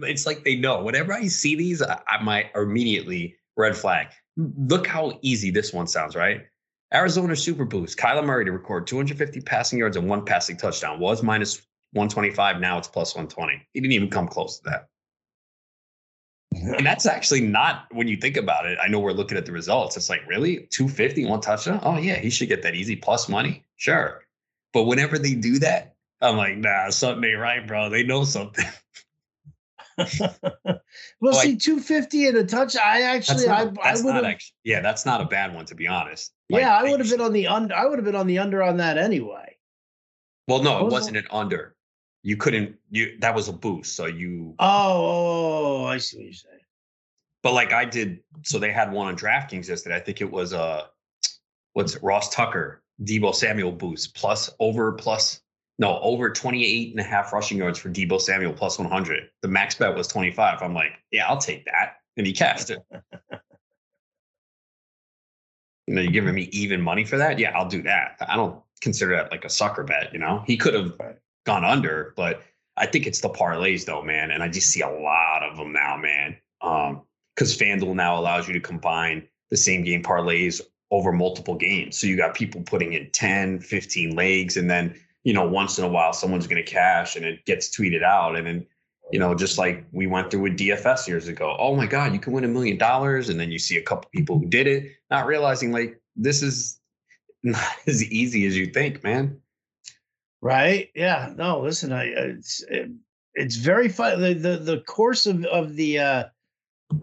it's 0.02 0.26
like 0.26 0.44
they 0.44 0.56
know. 0.56 0.84
Whenever 0.84 1.14
I 1.14 1.28
see 1.28 1.56
these, 1.56 1.84
I, 1.84 2.02
I 2.08 2.24
might 2.24 2.48
immediately 2.56 3.36
red 3.56 3.78
flag. 3.78 4.08
Look 4.38 4.88
how 4.88 5.20
easy 5.22 5.52
this 5.52 5.72
one 5.72 5.86
sounds, 5.86 6.16
right? 6.16 6.48
Arizona 6.92 7.36
Super 7.36 7.64
Boost. 7.64 8.00
Kyler 8.00 8.26
Murray 8.26 8.46
to 8.46 8.52
record 8.52 8.88
250 8.88 9.42
passing 9.42 9.78
yards 9.78 9.98
and 9.98 10.10
one 10.10 10.26
passing 10.26 10.58
touchdown 10.58 11.00
was 11.00 11.22
minus 11.22 11.58
125. 11.92 12.60
Now 12.60 12.80
it's 12.80 12.88
plus 12.88 13.14
120. 13.14 13.62
He 13.74 13.82
didn't 13.82 13.94
even 13.94 14.10
come 14.10 14.28
close 14.28 14.58
to 14.60 14.70
that. 14.72 14.88
And 16.54 16.86
that's 16.86 17.06
actually 17.06 17.42
not 17.42 17.86
when 17.92 18.08
you 18.08 18.18
think 18.18 18.36
about 18.36 18.66
it. 18.66 18.80
I 18.82 18.88
know 18.88 19.00
we're 19.00 19.12
looking 19.12 19.38
at 19.38 19.46
the 19.46 19.52
results. 19.52 19.96
It's 19.96 20.10
like, 20.10 20.26
really? 20.28 20.68
250, 20.72 21.26
one 21.26 21.42
touchdown? 21.42 21.80
Oh, 21.84 21.98
yeah, 21.98 22.16
he 22.16 22.32
should 22.32 22.50
get 22.50 22.64
that 22.64 22.74
easy 22.74 22.96
plus 22.96 23.30
money. 23.30 23.64
Sure. 23.76 24.24
But 24.78 24.84
whenever 24.84 25.18
they 25.18 25.34
do 25.34 25.58
that, 25.58 25.96
I'm 26.22 26.38
like, 26.38 26.56
nah, 26.56 26.92
something 26.92 27.28
ain't 27.28 27.40
right, 27.40 27.66
bro. 27.66 27.90
They 27.90 28.04
know 28.04 28.24
something. 28.24 28.64
well, 31.20 31.34
see, 31.34 31.56
250 31.56 32.28
and 32.28 32.38
a 32.38 32.44
touch. 32.44 32.78
I 32.78 33.02
actually, 33.02 33.48
not, 33.48 33.76
I, 33.82 33.94
I 33.94 33.96
would 34.00 34.24
have. 34.24 34.40
Yeah, 34.64 34.82
that's 34.82 35.04
not 35.04 35.20
a 35.20 35.26
bad 35.26 35.56
one 35.56 35.66
to 35.66 35.74
be 35.74 35.88
honest. 35.88 36.32
Like, 36.52 36.62
yeah, 36.62 36.78
I 36.78 36.84
would 36.84 37.00
have 37.00 37.10
been 37.10 37.22
on 37.22 37.34
the 37.34 37.48
under. 37.48 37.74
I 37.74 37.88
would 37.88 37.98
have 37.98 38.06
been 38.06 38.16
on 38.16 38.28
the 38.28 38.38
under 38.38 38.62
on 38.62 38.78
that 38.78 39.00
anyway. 39.00 39.56
Well, 40.48 40.62
no, 40.62 40.86
it 40.86 40.92
wasn't 40.92 41.18
an 41.18 41.26
under. 41.32 41.76
You 42.22 42.38
couldn't. 42.38 42.76
You 42.92 43.18
that 43.22 43.34
was 43.34 43.48
a 43.48 43.54
boost. 43.54 43.96
So 43.96 44.06
you. 44.06 44.54
Oh, 44.60 44.68
oh, 44.68 45.82
oh, 45.82 45.86
I 45.86 45.98
see 45.98 46.18
what 46.18 46.26
you're 46.26 46.34
saying. 46.34 46.60
But 47.42 47.54
like 47.54 47.74
I 47.74 47.86
did, 47.86 48.20
so 48.44 48.60
they 48.60 48.72
had 48.72 48.92
one 48.92 49.08
on 49.08 49.18
DraftKings 49.18 49.70
yesterday. 49.70 49.96
I 49.96 50.02
think 50.02 50.22
it 50.22 50.30
was 50.32 50.54
uh, 50.54 50.84
what's 51.74 51.96
it, 51.96 52.04
Ross 52.04 52.30
Tucker 52.30 52.84
Deebo 53.04 53.34
Samuel 53.34 53.72
boost 53.72 54.16
plus 54.16 54.50
over 54.60 54.92
plus 54.94 55.42
no 55.80 56.00
over 56.00 56.30
28 56.32 56.92
and 56.92 57.00
a 57.00 57.04
half 57.04 57.32
rushing 57.32 57.58
yards 57.58 57.78
for 57.78 57.90
Deebo 57.90 58.20
Samuel 58.20 58.54
plus 58.54 58.80
100. 58.80 59.30
The 59.42 59.48
max 59.48 59.76
bet 59.76 59.96
was 59.96 60.08
25. 60.08 60.62
I'm 60.62 60.74
like, 60.74 60.94
yeah, 61.12 61.28
I'll 61.28 61.38
take 61.38 61.66
that. 61.66 61.98
And 62.18 62.26
he 62.26 62.34
cashed 62.34 62.72
it. 62.72 62.80
you 65.88 65.94
know, 65.94 66.02
you're 66.02 66.12
giving 66.12 66.34
me 66.34 66.50
even 66.52 66.82
money 66.82 67.06
for 67.06 67.18
that? 67.18 67.38
Yeah, 67.38 67.52
I'll 67.52 67.70
do 67.70 67.84
that. 67.84 68.18
I 68.28 68.36
don't 68.36 68.60
consider 68.82 69.16
that 69.16 69.32
like 69.32 69.46
a 69.46 69.50
sucker 69.50 69.84
bet, 69.84 70.12
you 70.14 70.20
know? 70.20 70.44
He 70.48 70.58
could 70.58 70.74
have 70.74 70.94
gone 71.46 71.64
under, 71.64 72.14
but 72.16 72.42
I 72.76 72.88
think 72.88 73.06
it's 73.06 73.22
the 73.22 73.30
parlays 73.30 73.86
though, 73.86 74.02
man. 74.02 74.32
And 74.32 74.42
I 74.42 74.48
just 74.48 74.70
see 74.70 74.82
a 74.82 74.90
lot 74.90 75.44
of 75.44 75.58
them 75.58 75.74
now, 75.74 75.98
man. 75.98 76.38
Um, 76.62 77.04
because 77.36 77.56
FanDuel 77.56 77.94
now 77.94 78.20
allows 78.20 78.48
you 78.48 78.54
to 78.56 78.60
combine 78.60 79.28
the 79.52 79.58
same 79.58 79.84
game 79.84 80.02
parlays 80.02 80.60
over 80.92 81.12
multiple 81.12 81.56
games. 81.56 82.00
So 82.00 82.08
you 82.08 82.16
got 82.16 82.36
people 82.36 82.62
putting 82.62 82.94
in 82.94 83.10
10, 83.12 83.60
15 83.60 84.16
legs, 84.16 84.58
and 84.58 84.70
then, 84.70 84.96
you 85.24 85.34
know, 85.34 85.48
once 85.48 85.78
in 85.78 85.84
a 85.84 85.88
while 85.88 86.14
someone's 86.14 86.48
going 86.48 86.64
to 86.64 86.70
cash 86.70 87.16
and 87.16 87.26
it 87.26 87.46
gets 87.46 87.76
tweeted 87.76 88.04
out. 88.04 88.38
And 88.38 88.48
then, 88.48 88.66
you 89.12 89.20
know, 89.20 89.36
just 89.36 89.58
like 89.58 89.86
we 89.92 90.08
went 90.08 90.32
through 90.32 90.42
with 90.42 90.58
DFS 90.58 91.08
years 91.08 91.28
ago. 91.28 91.56
Oh 91.60 91.76
my 91.76 91.86
God, 91.86 92.14
you 92.14 92.20
can 92.20 92.34
win 92.34 92.44
a 92.44 92.50
million 92.50 92.78
dollars. 92.78 93.30
And 93.30 93.40
then 93.40 93.52
you 93.52 93.60
see 93.60 93.78
a 93.78 93.82
couple 93.82 94.10
people 94.14 94.40
who 94.40 94.46
did 94.46 94.68
it, 94.68 94.92
not 95.12 95.26
realizing 95.26 95.72
like 95.72 96.00
this 96.16 96.42
is 96.42 96.80
not 97.44 97.76
as 97.86 98.04
easy 98.06 98.46
as 98.46 98.58
you 98.58 98.68
think, 98.68 99.04
man. 99.04 99.40
Right. 100.42 100.90
Yeah. 100.96 101.34
No, 101.36 101.60
listen, 101.60 101.92
I, 101.92 102.06
it's, 102.06 102.64
it, 102.70 102.92
it's 103.34 103.56
very 103.58 103.90
fun. 103.90 104.22
The, 104.22 104.34
the, 104.34 104.58
the 104.58 104.80
course 104.82 105.26
of, 105.26 105.44
of 105.46 105.76
the, 105.76 106.00
uh, 106.00 106.24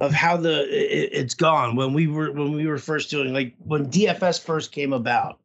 of 0.00 0.12
how 0.12 0.36
the 0.36 0.62
it, 0.62 1.10
it's 1.12 1.34
gone 1.34 1.76
when 1.76 1.92
we 1.92 2.06
were 2.06 2.32
when 2.32 2.52
we 2.52 2.66
were 2.66 2.78
first 2.78 3.10
doing 3.10 3.32
like 3.32 3.54
when 3.58 3.90
DFS 3.90 4.42
first 4.42 4.72
came 4.72 4.92
about 4.92 5.40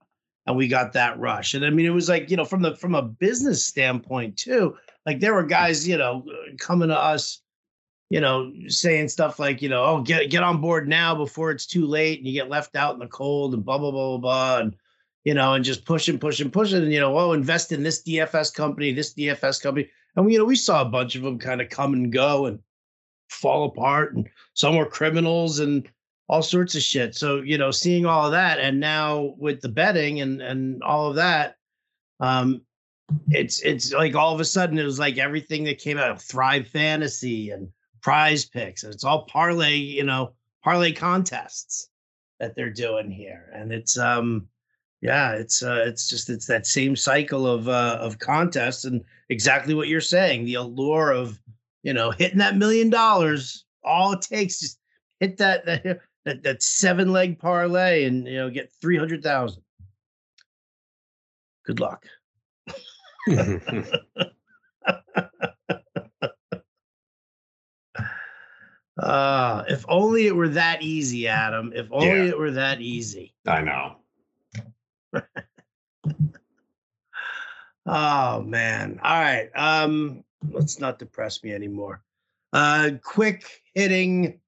and 0.45 0.55
we 0.55 0.67
got 0.67 0.93
that 0.93 1.19
rush. 1.19 1.53
And 1.53 1.65
I 1.65 1.69
mean 1.69 1.85
it 1.85 1.91
was 1.91 2.09
like 2.09 2.29
you 2.29 2.37
know 2.37 2.45
from 2.45 2.61
the 2.61 2.75
from 2.75 2.95
a 2.95 3.01
business 3.01 3.63
standpoint 3.63 4.37
too 4.37 4.75
like 5.05 5.19
there 5.19 5.33
were 5.33 5.43
guys 5.43 5.87
you 5.87 5.97
know 5.97 6.25
coming 6.57 6.89
to 6.89 6.97
us 6.97 7.41
you 8.09 8.21
know 8.21 8.51
saying 8.67 9.09
stuff 9.09 9.39
like 9.39 9.61
you 9.61 9.69
know 9.69 9.83
oh 9.83 10.01
get 10.01 10.29
get 10.29 10.43
on 10.43 10.61
board 10.61 10.87
now 10.87 11.15
before 11.15 11.51
it's 11.51 11.65
too 11.65 11.85
late 11.85 12.19
and 12.19 12.27
you 12.27 12.33
get 12.33 12.49
left 12.49 12.75
out 12.75 12.93
in 12.93 12.99
the 12.99 13.07
cold 13.07 13.53
and 13.53 13.65
blah 13.65 13.77
blah 13.77 13.91
blah 13.91 14.17
blah 14.17 14.17
blah 14.17 14.57
and 14.59 14.75
you 15.23 15.33
know 15.33 15.53
and 15.53 15.65
just 15.65 15.85
pushing 15.85 16.19
pushing 16.19 16.49
pushing 16.49 16.83
and 16.83 16.93
you 16.93 16.99
know 16.99 17.17
oh 17.17 17.33
invest 17.33 17.71
in 17.71 17.83
this 17.83 18.03
DFS 18.03 18.53
company 18.53 18.93
this 18.93 19.13
DFS 19.13 19.61
company 19.61 19.89
and 20.15 20.25
we 20.25 20.33
you 20.33 20.39
know 20.39 20.45
we 20.45 20.55
saw 20.55 20.81
a 20.81 20.89
bunch 20.89 21.15
of 21.15 21.21
them 21.23 21.39
kind 21.39 21.61
of 21.61 21.69
come 21.69 21.93
and 21.93 22.11
go 22.11 22.45
and 22.45 22.59
fall 23.29 23.65
apart 23.65 24.15
and 24.15 24.27
some 24.53 24.75
were 24.75 24.85
criminals 24.85 25.59
and 25.59 25.89
all 26.27 26.43
sorts 26.43 26.75
of 26.75 26.81
shit. 26.81 27.15
So, 27.15 27.41
you 27.41 27.57
know, 27.57 27.71
seeing 27.71 28.05
all 28.05 28.25
of 28.25 28.31
that 28.31 28.59
and 28.59 28.79
now 28.79 29.33
with 29.37 29.61
the 29.61 29.69
betting 29.69 30.21
and 30.21 30.41
and 30.41 30.83
all 30.83 31.07
of 31.07 31.15
that, 31.15 31.55
um, 32.19 32.61
it's 33.29 33.61
it's 33.61 33.91
like 33.93 34.15
all 34.15 34.33
of 34.33 34.39
a 34.39 34.45
sudden 34.45 34.77
it 34.77 34.83
was 34.83 34.99
like 34.99 35.17
everything 35.17 35.63
that 35.63 35.79
came 35.79 35.97
out 35.97 36.11
of 36.11 36.21
Thrive 36.21 36.67
Fantasy 36.67 37.49
and 37.49 37.69
prize 38.01 38.45
picks. 38.45 38.83
And 38.83 38.93
it's 38.93 39.03
all 39.03 39.25
parlay, 39.25 39.75
you 39.75 40.03
know, 40.03 40.33
parlay 40.63 40.91
contests 40.91 41.89
that 42.39 42.55
they're 42.55 42.69
doing 42.69 43.09
here. 43.09 43.51
And 43.53 43.71
it's 43.71 43.97
um 43.97 44.47
yeah, 45.01 45.31
it's 45.33 45.63
uh 45.63 45.83
it's 45.85 46.09
just 46.09 46.29
it's 46.29 46.45
that 46.47 46.67
same 46.67 46.95
cycle 46.95 47.47
of 47.47 47.67
uh 47.67 47.97
of 47.99 48.19
contests 48.19 48.85
and 48.85 49.03
exactly 49.29 49.73
what 49.73 49.87
you're 49.87 50.01
saying, 50.01 50.45
the 50.45 50.55
allure 50.55 51.11
of 51.11 51.39
you 51.83 51.93
know, 51.93 52.11
hitting 52.11 52.39
that 52.39 52.57
million 52.57 52.89
dollars, 52.89 53.65
all 53.83 54.13
it 54.13 54.21
takes 54.21 54.61
is 54.61 54.77
hit 55.19 55.37
that 55.39 55.65
that 55.65 56.01
that, 56.25 56.43
that 56.43 56.61
seven 56.61 57.11
leg 57.11 57.39
parlay 57.39 58.05
and 58.05 58.27
you 58.27 58.35
know 58.35 58.49
get 58.49 58.71
three 58.81 58.97
hundred 58.97 59.23
thousand. 59.23 59.63
Good 61.65 61.79
luck. 61.79 62.05
uh, 68.97 69.63
if 69.69 69.85
only 69.87 70.27
it 70.27 70.35
were 70.35 70.49
that 70.49 70.81
easy, 70.81 71.27
Adam. 71.27 71.71
If 71.75 71.87
only 71.91 72.07
yeah. 72.07 72.23
it 72.23 72.37
were 72.37 72.51
that 72.51 72.81
easy. 72.81 73.33
I 73.45 73.61
know. 73.61 73.97
oh 77.85 78.41
man. 78.41 78.99
All 79.03 79.21
right. 79.21 79.49
Um 79.55 80.23
let's 80.51 80.79
not 80.79 80.99
depress 80.99 81.43
me 81.43 81.53
anymore. 81.53 82.03
Uh, 82.53 82.91
quick 83.03 83.45
hitting 83.73 84.39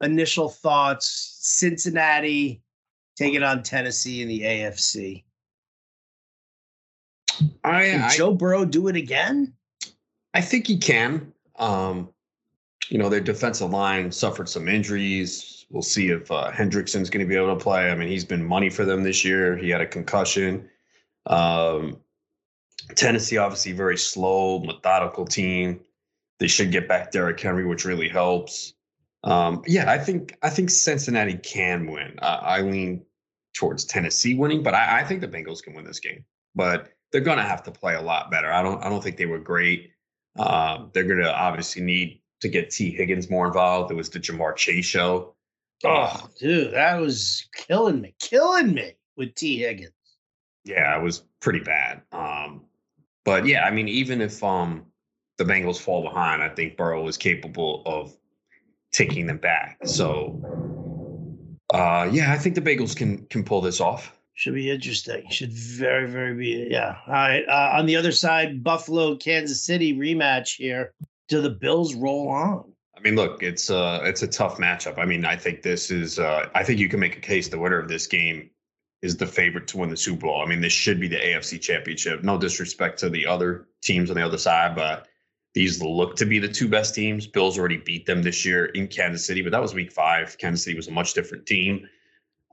initial 0.00 0.48
thoughts. 0.48 1.36
Cincinnati 1.40 2.62
taking 3.16 3.42
on 3.42 3.62
Tennessee 3.62 4.22
in 4.22 4.28
the 4.28 4.42
AFC. 4.42 5.24
I, 7.64 7.84
can 7.84 8.10
Joe 8.10 8.34
Burrow 8.34 8.64
do 8.64 8.88
it 8.88 8.96
again? 8.96 9.52
I 10.34 10.40
think 10.40 10.66
he 10.66 10.76
can. 10.76 11.32
Um, 11.56 12.10
you 12.88 12.98
know, 12.98 13.08
their 13.08 13.20
defensive 13.20 13.70
line 13.70 14.10
suffered 14.10 14.48
some 14.48 14.68
injuries. 14.68 15.66
We'll 15.70 15.82
see 15.82 16.08
if 16.08 16.30
uh, 16.30 16.50
Hendrickson's 16.50 17.10
going 17.10 17.24
to 17.24 17.28
be 17.28 17.36
able 17.36 17.54
to 17.56 17.62
play. 17.62 17.90
I 17.90 17.94
mean, 17.94 18.08
he's 18.08 18.24
been 18.24 18.44
money 18.44 18.70
for 18.70 18.84
them 18.84 19.02
this 19.02 19.24
year. 19.24 19.56
He 19.56 19.68
had 19.68 19.80
a 19.80 19.86
concussion. 19.86 20.68
Um, 21.26 21.98
Tennessee, 22.94 23.36
obviously, 23.36 23.72
very 23.72 23.98
slow, 23.98 24.60
methodical 24.60 25.26
team. 25.26 25.80
They 26.38 26.46
should 26.46 26.70
get 26.70 26.88
back 26.88 27.10
Derrick 27.10 27.40
Henry, 27.40 27.66
which 27.66 27.84
really 27.84 28.08
helps. 28.08 28.74
Um, 29.24 29.62
yeah, 29.66 29.90
I 29.90 29.98
think 29.98 30.36
I 30.42 30.50
think 30.50 30.70
Cincinnati 30.70 31.36
can 31.36 31.90
win. 31.90 32.18
Uh, 32.20 32.40
I 32.40 32.60
lean 32.60 33.04
towards 33.54 33.84
Tennessee 33.84 34.34
winning, 34.34 34.62
but 34.62 34.74
I, 34.74 35.00
I, 35.00 35.04
think 35.04 35.20
the 35.20 35.28
Bengals 35.28 35.62
can 35.62 35.74
win 35.74 35.84
this 35.84 35.98
game. 35.98 36.24
But 36.54 36.92
they're 37.10 37.20
going 37.20 37.38
to 37.38 37.44
have 37.44 37.64
to 37.64 37.72
play 37.72 37.94
a 37.94 38.00
lot 38.00 38.30
better. 38.30 38.52
I 38.52 38.62
don't 38.62 38.82
I 38.82 38.88
don't 38.88 39.02
think 39.02 39.16
they 39.16 39.26
were 39.26 39.40
great. 39.40 39.90
Uh, 40.38 40.86
they're 40.92 41.04
going 41.04 41.18
to 41.18 41.34
obviously 41.34 41.82
need 41.82 42.20
to 42.40 42.48
get 42.48 42.70
Tee 42.70 42.90
Higgins 42.90 43.28
more 43.28 43.46
involved. 43.48 43.90
It 43.90 43.94
was 43.94 44.10
the 44.10 44.20
Ja'Marr 44.20 44.54
Chase 44.54 44.84
show. 44.84 45.34
Oh, 45.84 46.28
dude, 46.38 46.74
that 46.74 47.00
was 47.00 47.48
killing 47.54 48.00
me, 48.00 48.14
killing 48.20 48.72
me 48.72 48.94
with 49.16 49.34
Tee 49.34 49.58
Higgins. 49.58 49.92
Yeah, 50.64 50.96
it 50.96 51.02
was 51.02 51.24
pretty 51.40 51.60
bad. 51.60 52.02
Um, 52.12 52.62
but 53.24 53.46
yeah, 53.46 53.64
I 53.64 53.70
mean, 53.70 53.88
even 53.88 54.20
if 54.20 54.42
um 54.42 54.86
the 55.36 55.44
Bengals 55.44 55.80
fall 55.80 56.02
behind, 56.02 56.42
I 56.42 56.48
think 56.48 56.76
Burrow 56.76 57.06
is 57.08 57.16
capable 57.16 57.82
of 57.86 58.16
taking 58.92 59.26
them 59.26 59.38
back. 59.38 59.78
So 59.84 60.40
uh 61.72 62.08
yeah, 62.10 62.32
I 62.32 62.38
think 62.38 62.54
the 62.54 62.62
Bengals 62.62 62.96
can 62.96 63.26
can 63.26 63.44
pull 63.44 63.60
this 63.60 63.80
off. 63.80 64.14
Should 64.34 64.54
be 64.54 64.70
interesting. 64.70 65.28
Should 65.30 65.52
very, 65.52 66.08
very 66.08 66.34
be 66.34 66.68
yeah. 66.70 66.96
All 67.08 67.12
right. 67.12 67.44
Uh, 67.48 67.76
on 67.76 67.86
the 67.86 67.96
other 67.96 68.12
side, 68.12 68.62
Buffalo, 68.62 69.16
Kansas 69.16 69.62
City 69.62 69.96
rematch 69.96 70.56
here. 70.56 70.92
Do 71.26 71.40
the 71.40 71.50
Bills 71.50 71.94
roll 71.94 72.28
on? 72.28 72.72
I 72.96 73.00
mean, 73.00 73.16
look, 73.16 73.42
it's 73.42 73.68
uh 73.68 74.00
it's 74.04 74.22
a 74.22 74.28
tough 74.28 74.58
matchup. 74.58 74.98
I 74.98 75.04
mean, 75.04 75.24
I 75.24 75.36
think 75.36 75.62
this 75.62 75.90
is 75.90 76.18
uh 76.18 76.48
I 76.54 76.62
think 76.64 76.78
you 76.78 76.88
can 76.88 77.00
make 77.00 77.16
a 77.16 77.20
case 77.20 77.48
the 77.48 77.58
winner 77.58 77.80
of 77.80 77.88
this 77.88 78.06
game 78.06 78.50
is 79.02 79.16
the 79.16 79.26
favorite 79.26 79.68
to 79.68 79.78
win 79.78 79.90
the 79.90 79.96
Super 79.96 80.26
Bowl. 80.26 80.42
I 80.42 80.46
mean, 80.46 80.60
this 80.60 80.72
should 80.72 81.00
be 81.00 81.08
the 81.08 81.16
AFC 81.16 81.60
championship. 81.60 82.24
No 82.24 82.36
disrespect 82.36 82.98
to 83.00 83.08
the 83.08 83.26
other 83.26 83.68
teams 83.82 84.10
on 84.10 84.16
the 84.16 84.24
other 84.24 84.38
side, 84.38 84.74
but 84.74 85.06
these 85.54 85.80
look 85.80 86.16
to 86.16 86.26
be 86.26 86.38
the 86.38 86.48
two 86.48 86.68
best 86.68 86.94
teams. 86.94 87.26
Bills 87.26 87.58
already 87.58 87.78
beat 87.78 88.06
them 88.06 88.22
this 88.22 88.44
year 88.44 88.66
in 88.66 88.88
Kansas 88.88 89.26
City, 89.26 89.42
but 89.42 89.52
that 89.52 89.62
was 89.62 89.74
week 89.74 89.92
five. 89.92 90.36
Kansas 90.38 90.64
City 90.64 90.76
was 90.76 90.88
a 90.88 90.92
much 90.92 91.14
different 91.14 91.46
team. 91.46 91.88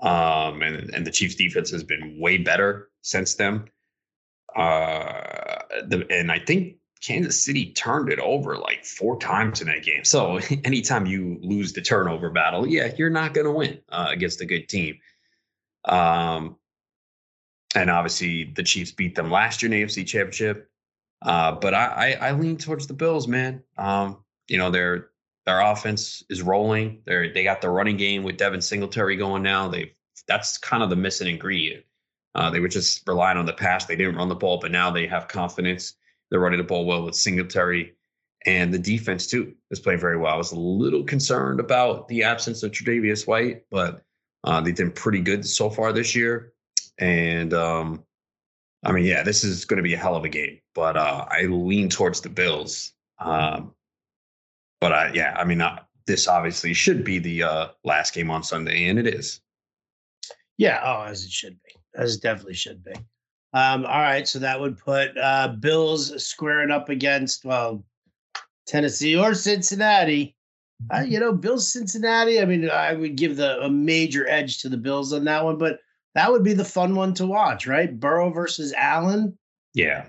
Um, 0.02 0.62
and, 0.62 0.94
and 0.94 1.06
the 1.06 1.12
Chiefs 1.12 1.36
defense 1.36 1.72
has 1.72 1.84
been 1.84 2.20
way 2.20 2.38
better 2.38 2.90
since 3.02 3.36
then. 3.36 3.66
Uh, 4.56 5.62
the, 5.88 6.06
and 6.10 6.32
I 6.32 6.40
think 6.40 6.78
Kansas 7.02 7.44
City 7.44 7.72
turned 7.74 8.10
it 8.10 8.20
over 8.20 8.58
like 8.58 8.86
four 8.86 9.20
times 9.20 9.62
in 9.62 9.68
that 9.68 9.84
game. 9.84 10.04
So 10.04 10.38
anytime 10.64 11.06
you 11.06 11.38
lose 11.42 11.74
the 11.74 11.82
turnover 11.82 12.30
battle, 12.30 12.68
yeah, 12.68 12.94
you're 12.98 13.10
not 13.10 13.34
going 13.34 13.46
to 13.46 13.52
win 13.52 13.80
uh, 13.90 14.08
against 14.10 14.42
a 14.42 14.46
good 14.46 14.70
team. 14.70 14.98
Um, 15.88 16.58
and 17.76 17.90
obviously 17.90 18.46
the 18.56 18.64
Chiefs 18.64 18.92
beat 18.92 19.16
them 19.16 19.30
last 19.30 19.62
year 19.62 19.72
in 19.72 19.80
the 19.80 19.86
AFC 19.86 20.06
Championship. 20.08 20.70
Uh, 21.22 21.54
but 21.54 21.74
I, 21.74 22.18
I, 22.22 22.30
I 22.30 22.32
lean 22.34 22.58
towards 22.58 22.88
the 22.88 22.94
Bills, 22.94 23.28
man. 23.28 23.64
Um, 23.78 24.24
you 24.48 24.58
know 24.58 24.70
their 24.70 25.10
their 25.46 25.62
offense 25.62 26.24
is 26.30 26.42
rolling. 26.42 27.02
They 27.06 27.30
they 27.30 27.44
got 27.44 27.62
the 27.62 27.70
running 27.70 27.98
game 27.98 28.24
with 28.24 28.38
Devin 28.38 28.62
Singletary 28.62 29.16
going 29.16 29.44
now. 29.44 29.68
They 29.68 29.94
that's 30.28 30.58
kind 30.58 30.84
of 30.84 30.90
the 30.90 30.96
missing 30.96 31.28
ingredient. 31.28 31.84
Uh, 32.34 32.50
they 32.50 32.60
were 32.60 32.68
just 32.68 33.08
relying 33.08 33.38
on 33.38 33.46
the 33.46 33.54
pass. 33.54 33.86
They 33.86 33.96
didn't 33.96 34.16
run 34.16 34.30
the 34.30 34.36
ball, 34.36 34.60
but 34.60 34.72
now 34.72 34.92
they 34.92 35.08
have 35.08 35.28
confidence. 35.28 35.94
They're 36.30 36.40
running 36.40 36.58
the 36.58 36.66
ball 36.66 36.86
well 36.86 37.04
with 37.06 37.16
Singletary, 37.16 37.94
and 38.46 38.74
the 38.74 38.80
defense 38.80 39.28
too 39.28 39.54
is 39.72 39.80
playing 39.80 40.00
very 40.00 40.18
well. 40.18 40.34
I 40.34 40.38
was 40.38 40.52
a 40.52 40.60
little 40.60 41.04
concerned 41.04 41.60
about 41.60 42.08
the 42.08 42.24
absence 42.24 42.64
of 42.64 42.72
Tre'Davious 42.72 43.28
White, 43.28 43.64
but 43.72 44.04
uh, 44.46 44.62
they've 44.62 44.76
been 44.76 44.92
pretty 44.92 45.20
good 45.20 45.46
so 45.46 45.70
far 45.70 45.92
this 45.92 46.16
year. 46.16 46.54
And 47.00 47.54
um, 47.54 48.04
I 48.84 48.92
mean, 48.92 49.06
yeah, 49.06 49.24
this 49.24 49.44
is 49.44 49.66
going 49.66 49.78
to 49.78 49.84
be 49.84 49.96
a 49.96 49.98
hell 49.98 50.16
of 50.16 50.24
a 50.24 50.30
game, 50.30 50.60
but 50.74 50.96
uh, 50.96 51.26
I 51.30 51.48
lean 51.48 51.90
towards 51.90 52.22
the 52.22 52.30
Bills. 52.30 52.94
Um, 53.20 53.74
but 54.80 54.94
I, 54.94 55.12
yeah, 55.14 55.36
I 55.38 55.44
mean, 55.44 55.64
this 56.06 56.28
obviously 56.28 56.74
should 56.74 57.04
be 57.04 57.18
the 57.18 57.44
uh, 57.44 57.68
last 57.84 58.14
game 58.14 58.30
on 58.30 58.44
Sunday, 58.44 58.88
and 58.88 59.00
it 59.00 59.08
is. 59.08 59.42
Yeah, 60.58 60.80
oh, 60.84 61.04
as 61.04 61.26
it 61.26 61.32
should 61.32 61.58
be, 61.64 61.72
as 61.96 62.16
it 62.16 62.22
definitely 62.22 62.54
should 62.54 62.84
be. 62.84 62.94
Um, 63.54 63.86
all 63.86 64.02
right, 64.02 64.28
so 64.28 64.40
that 64.40 64.60
would 64.60 64.78
put 64.78 65.18
uh, 65.18 65.50
Bills 65.60 66.24
squaring 66.24 66.72
up 66.72 66.90
against 66.90 67.46
well, 67.46 67.84
Tennessee 68.68 69.16
or 69.16 69.34
Cincinnati. 69.34 70.35
Uh, 70.94 71.00
you 71.00 71.20
know, 71.20 71.34
Bills 71.34 71.72
Cincinnati. 71.72 72.42
I 72.42 72.46
mean, 72.46 72.70
I 72.70 72.94
would 72.94 73.16
give 73.16 73.38
the 73.38 73.60
a 73.62 73.70
major 73.70 74.28
edge 74.28 74.62
to 74.62 74.70
the 74.70 74.78
Bills 74.78 75.14
on 75.14 75.24
that 75.26 75.44
one, 75.44 75.58
but 75.58 75.80
that 76.14 76.32
would 76.32 76.44
be 76.44 76.54
the 76.54 76.66
fun 76.66 76.96
one 76.96 77.14
to 77.16 77.26
watch, 77.26 77.68
right? 77.68 77.98
Burrow 77.98 78.30
versus 78.30 78.74
Allen. 78.74 79.38
Yeah. 79.74 80.06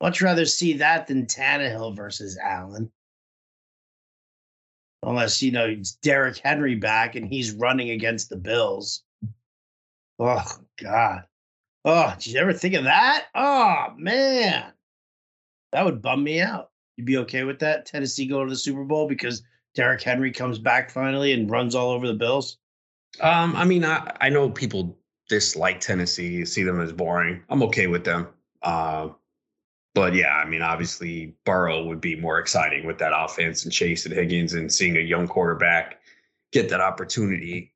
Much 0.00 0.20
rather 0.20 0.44
see 0.44 0.74
that 0.74 1.06
than 1.06 1.26
Tannehill 1.26 1.96
versus 1.96 2.38
Allen. 2.38 2.90
Unless, 5.02 5.42
you 5.42 5.52
know, 5.52 5.66
it's 5.66 5.92
Derrick 5.92 6.38
Henry 6.38 6.74
back 6.74 7.14
and 7.14 7.26
he's 7.26 7.52
running 7.52 7.90
against 7.90 8.28
the 8.30 8.36
Bills. 8.36 9.02
Oh 10.18 10.44
God. 10.82 11.24
Oh, 11.84 12.14
did 12.18 12.26
you 12.28 12.40
ever 12.40 12.52
think 12.52 12.74
of 12.74 12.84
that? 12.84 13.26
Oh 13.34 13.88
man, 13.96 14.72
that 15.72 15.84
would 15.84 16.00
bum 16.00 16.24
me 16.24 16.40
out. 16.40 16.70
You'd 16.96 17.06
be 17.06 17.18
okay 17.18 17.44
with 17.44 17.58
that? 17.58 17.84
Tennessee 17.84 18.26
going 18.26 18.46
to 18.46 18.52
the 18.52 18.56
Super 18.56 18.84
Bowl 18.84 19.08
because 19.08 19.42
Derrick 19.74 20.02
Henry 20.02 20.30
comes 20.30 20.58
back 20.58 20.90
finally 20.90 21.32
and 21.32 21.50
runs 21.50 21.74
all 21.74 21.90
over 21.90 22.06
the 22.06 22.14
Bills. 22.14 22.58
Um, 23.20 23.54
I 23.56 23.64
mean, 23.64 23.84
I, 23.84 24.12
I 24.20 24.28
know 24.28 24.50
people 24.50 24.98
dislike 25.28 25.80
Tennessee, 25.80 26.44
see 26.44 26.62
them 26.62 26.80
as 26.80 26.92
boring. 26.92 27.42
I'm 27.48 27.62
okay 27.64 27.86
with 27.86 28.04
them. 28.04 28.28
Uh, 28.62 29.08
but 29.94 30.14
yeah, 30.14 30.34
I 30.34 30.44
mean, 30.44 30.62
obviously 30.62 31.34
Burrow 31.44 31.84
would 31.84 32.00
be 32.00 32.16
more 32.16 32.38
exciting 32.38 32.86
with 32.86 32.98
that 32.98 33.12
offense 33.14 33.64
and 33.64 33.72
Chase 33.72 34.04
and 34.06 34.14
Higgins 34.14 34.54
and 34.54 34.72
seeing 34.72 34.96
a 34.96 35.00
young 35.00 35.28
quarterback 35.28 36.00
get 36.52 36.68
that 36.70 36.80
opportunity 36.80 37.72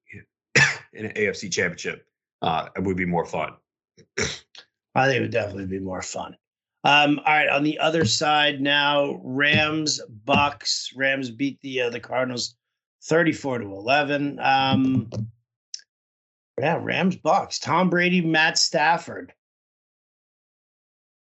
in 0.92 1.06
an 1.06 1.12
AFC 1.12 1.50
championship. 1.50 2.06
Uh, 2.42 2.68
it 2.76 2.82
would 2.82 2.96
be 2.96 3.06
more 3.06 3.24
fun. 3.24 3.54
I 4.94 5.06
think 5.06 5.18
it 5.18 5.20
would 5.20 5.30
definitely 5.30 5.66
be 5.66 5.78
more 5.78 6.02
fun. 6.02 6.36
Um, 6.84 7.18
all 7.18 7.34
right, 7.34 7.48
on 7.48 7.64
the 7.64 7.78
other 7.80 8.04
side 8.04 8.60
now, 8.60 9.20
Rams 9.22 10.00
Bucks. 10.24 10.92
Rams 10.94 11.30
beat 11.30 11.60
the 11.60 11.82
uh, 11.82 11.90
the 11.90 12.00
Cardinals 12.00 12.54
34 13.04 13.58
to 13.58 13.64
11. 13.64 14.38
Um, 14.40 15.10
yeah, 16.58 16.78
Rams 16.80 17.16
Bucks. 17.16 17.58
Tom 17.58 17.90
Brady, 17.90 18.20
Matt 18.20 18.58
Stafford. 18.58 19.32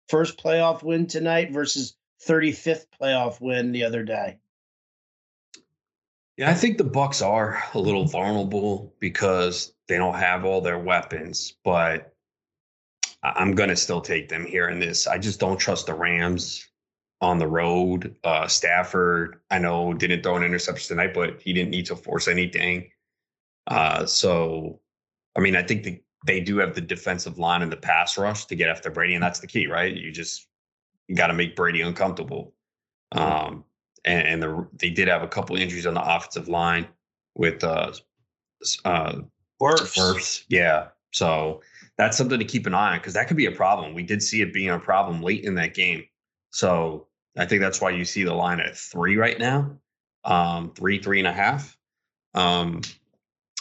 First 0.08 0.42
playoff 0.42 0.82
win 0.82 1.06
tonight 1.06 1.52
versus 1.52 1.96
35th 2.26 2.86
playoff 3.00 3.40
win 3.40 3.72
the 3.72 3.84
other 3.84 4.02
day. 4.02 4.38
Yeah, 6.36 6.50
I 6.50 6.54
think 6.54 6.76
the 6.76 6.84
Bucks 6.84 7.22
are 7.22 7.62
a 7.72 7.78
little 7.78 8.04
vulnerable 8.04 8.94
because 9.00 9.72
they 9.88 9.96
don't 9.96 10.14
have 10.14 10.44
all 10.44 10.60
their 10.60 10.78
weapons, 10.78 11.54
but 11.64 12.14
I'm 13.34 13.54
going 13.54 13.70
to 13.70 13.76
still 13.76 14.00
take 14.00 14.28
them 14.28 14.46
here 14.46 14.68
in 14.68 14.78
this. 14.78 15.06
I 15.06 15.18
just 15.18 15.40
don't 15.40 15.56
trust 15.56 15.86
the 15.86 15.94
Rams 15.94 16.66
on 17.20 17.38
the 17.38 17.46
road. 17.46 18.14
Uh, 18.24 18.46
Stafford, 18.46 19.40
I 19.50 19.58
know, 19.58 19.94
didn't 19.94 20.22
throw 20.22 20.36
an 20.36 20.42
interception 20.44 20.96
tonight, 20.96 21.14
but 21.14 21.40
he 21.40 21.52
didn't 21.52 21.70
need 21.70 21.86
to 21.86 21.96
force 21.96 22.28
anything. 22.28 22.90
Uh, 23.66 24.06
so, 24.06 24.80
I 25.36 25.40
mean, 25.40 25.56
I 25.56 25.62
think 25.62 25.82
the, 25.82 26.00
they 26.26 26.40
do 26.40 26.58
have 26.58 26.74
the 26.74 26.80
defensive 26.80 27.38
line 27.38 27.62
and 27.62 27.72
the 27.72 27.76
pass 27.76 28.18
rush 28.18 28.44
to 28.46 28.54
get 28.54 28.68
after 28.68 28.90
Brady, 28.90 29.14
and 29.14 29.22
that's 29.22 29.40
the 29.40 29.46
key, 29.46 29.66
right? 29.66 29.94
You 29.94 30.12
just 30.12 30.46
got 31.14 31.28
to 31.28 31.34
make 31.34 31.56
Brady 31.56 31.80
uncomfortable. 31.80 32.52
Um, 33.12 33.64
and, 34.04 34.26
and 34.26 34.42
the, 34.42 34.68
they 34.74 34.90
did 34.90 35.08
have 35.08 35.22
a 35.22 35.28
couple 35.28 35.56
injuries 35.56 35.86
on 35.86 35.94
the 35.94 36.02
offensive 36.02 36.48
line 36.48 36.86
with 37.34 37.62
uh, 37.64 37.92
uh, 38.84 39.20
Wirfs. 39.60 40.44
Yeah. 40.48 40.88
So 41.12 41.62
that's 41.98 42.16
something 42.16 42.38
to 42.38 42.44
keep 42.44 42.66
an 42.66 42.74
eye 42.74 42.92
on 42.92 42.98
because 42.98 43.14
that 43.14 43.28
could 43.28 43.36
be 43.36 43.46
a 43.46 43.52
problem. 43.52 43.94
We 43.94 44.02
did 44.02 44.22
see 44.22 44.42
it 44.42 44.52
being 44.52 44.70
a 44.70 44.78
problem 44.78 45.22
late 45.22 45.44
in 45.44 45.54
that 45.54 45.74
game. 45.74 46.04
So 46.50 47.06
I 47.36 47.46
think 47.46 47.60
that's 47.60 47.80
why 47.80 47.90
you 47.90 48.04
see 48.04 48.24
the 48.24 48.34
line 48.34 48.60
at 48.60 48.76
three 48.76 49.16
right 49.16 49.38
now, 49.38 49.78
um, 50.24 50.72
three, 50.74 51.00
three 51.00 51.18
and 51.18 51.28
a 51.28 51.32
half. 51.32 51.76
Um, 52.34 52.82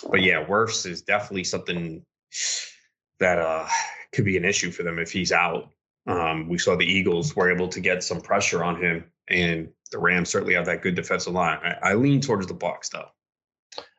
but 0.10 0.22
yeah, 0.22 0.44
Wirfs 0.44 0.86
is 0.86 1.02
definitely 1.02 1.46
something 1.46 2.04
that 3.20 3.40
uh, 3.40 3.68
could 4.12 4.26
be 4.26 4.38
an 4.38 4.46
issue 4.46 4.72
for 4.72 4.84
them 4.84 5.00
if 5.00 5.12
he's 5.12 5.32
out. 5.32 5.70
Um, 6.08 6.48
we 6.48 6.58
saw 6.58 6.76
the 6.76 6.86
Eagles 6.86 7.36
were 7.36 7.52
able 7.52 7.68
to 7.70 7.80
get 7.80 8.04
some 8.04 8.22
pressure 8.22 8.64
on 8.64 8.82
him, 8.82 9.06
and 9.30 9.70
the 9.92 9.98
Rams 9.98 10.30
certainly 10.30 10.54
have 10.54 10.66
that 10.66 10.82
good 10.82 10.96
defensive 10.96 11.34
line. 11.34 11.58
I, 11.64 11.92
I 11.92 11.94
lean 11.96 12.22
towards 12.22 12.48
the 12.48 12.54
Bucks 12.54 12.90
though. 12.90 13.08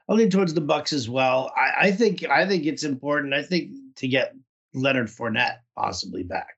I 0.09 0.13
lean 0.13 0.31
towards 0.31 0.55
the 0.55 0.61
Bucks 0.61 0.93
as 0.93 1.09
well. 1.09 1.53
I, 1.57 1.89
I 1.89 1.91
think 1.91 2.25
I 2.29 2.47
think 2.47 2.65
it's 2.65 2.85
important. 2.85 3.35
I 3.35 3.43
think 3.43 3.73
to 3.97 4.09
get 4.09 4.35
Leonard 4.75 5.09
Fournette 5.09 5.59
possibly 5.75 6.23
back. 6.23 6.57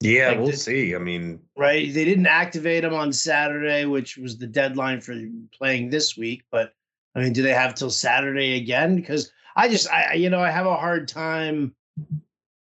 Yeah, 0.00 0.28
like 0.28 0.40
we'll 0.40 0.52
see. 0.52 0.94
I 0.94 0.98
mean, 0.98 1.40
right? 1.56 1.92
They 1.92 2.04
didn't 2.04 2.26
activate 2.26 2.84
him 2.84 2.92
on 2.92 3.12
Saturday, 3.12 3.86
which 3.86 4.18
was 4.18 4.36
the 4.36 4.46
deadline 4.46 5.00
for 5.00 5.16
playing 5.56 5.88
this 5.88 6.16
week. 6.16 6.44
But 6.50 6.74
I 7.14 7.20
mean, 7.20 7.32
do 7.32 7.42
they 7.42 7.54
have 7.54 7.74
till 7.74 7.90
Saturday 7.90 8.56
again? 8.56 8.96
Because 8.96 9.32
I 9.56 9.68
just, 9.68 9.90
I 9.90 10.14
you 10.14 10.28
know, 10.28 10.40
I 10.40 10.50
have 10.50 10.66
a 10.66 10.76
hard 10.76 11.08
time 11.08 11.74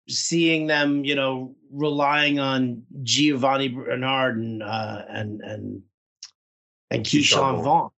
seeing 0.08 0.68
them, 0.68 1.04
you 1.04 1.16
know, 1.16 1.56
relying 1.72 2.40
on 2.40 2.84
Giovani 3.04 3.70
Bernard 3.70 4.38
and 4.38 4.62
uh, 4.62 5.02
and 5.10 5.42
and 5.42 5.82
and 6.92 7.04
Ke'Shawn 7.04 7.64
Vaughn. 7.64 7.90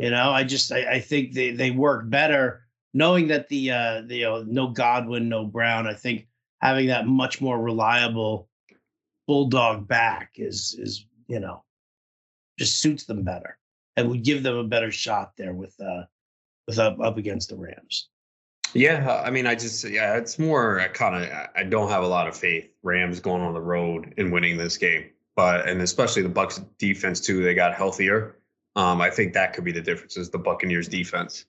You 0.00 0.10
know, 0.10 0.30
I 0.30 0.42
just 0.42 0.72
I, 0.72 0.94
I 0.94 1.00
think 1.00 1.34
they 1.34 1.52
they 1.52 1.70
work 1.70 2.10
better 2.10 2.65
knowing 2.96 3.28
that 3.28 3.48
the 3.48 3.70
uh 3.70 4.02
the, 4.06 4.16
you 4.16 4.24
know 4.24 4.42
no 4.42 4.68
Godwin, 4.68 5.28
no 5.28 5.44
Brown. 5.44 5.86
I 5.86 5.92
think 5.92 6.26
having 6.60 6.88
that 6.88 7.06
much 7.06 7.40
more 7.40 7.60
reliable 7.60 8.48
bulldog 9.26 9.86
back 9.86 10.32
is 10.36 10.74
is 10.78 11.06
you 11.28 11.38
know 11.38 11.62
just 12.58 12.80
suits 12.80 13.04
them 13.04 13.22
better 13.22 13.58
and 13.96 14.08
would 14.08 14.24
give 14.24 14.42
them 14.42 14.56
a 14.56 14.64
better 14.64 14.90
shot 14.90 15.32
there 15.36 15.52
with 15.52 15.78
uh 15.80 16.04
with 16.66 16.78
up 16.78 16.98
up 17.00 17.18
against 17.18 17.50
the 17.50 17.56
Rams. 17.56 18.08
Yeah, 18.72 19.22
I 19.24 19.30
mean, 19.30 19.46
I 19.46 19.54
just 19.54 19.84
yeah, 19.84 20.16
it's 20.16 20.38
more 20.38 20.80
I 20.80 20.88
kind 20.88 21.22
of 21.22 21.48
I 21.54 21.64
don't 21.64 21.90
have 21.90 22.02
a 22.02 22.08
lot 22.08 22.26
of 22.26 22.36
faith 22.36 22.70
Rams 22.82 23.20
going 23.20 23.42
on 23.42 23.52
the 23.52 23.60
road 23.60 24.14
and 24.16 24.32
winning 24.32 24.56
this 24.56 24.78
game, 24.78 25.10
but 25.36 25.68
and 25.68 25.82
especially 25.82 26.22
the 26.22 26.30
Bucks 26.30 26.62
defense 26.78 27.20
too. 27.20 27.42
They 27.42 27.54
got 27.54 27.74
healthier. 27.74 28.38
Um, 28.74 29.00
I 29.00 29.10
think 29.10 29.34
that 29.34 29.52
could 29.52 29.64
be 29.64 29.72
the 29.72 29.80
difference 29.80 30.16
is 30.16 30.30
the 30.30 30.38
Buccaneers 30.38 30.88
defense. 30.88 31.46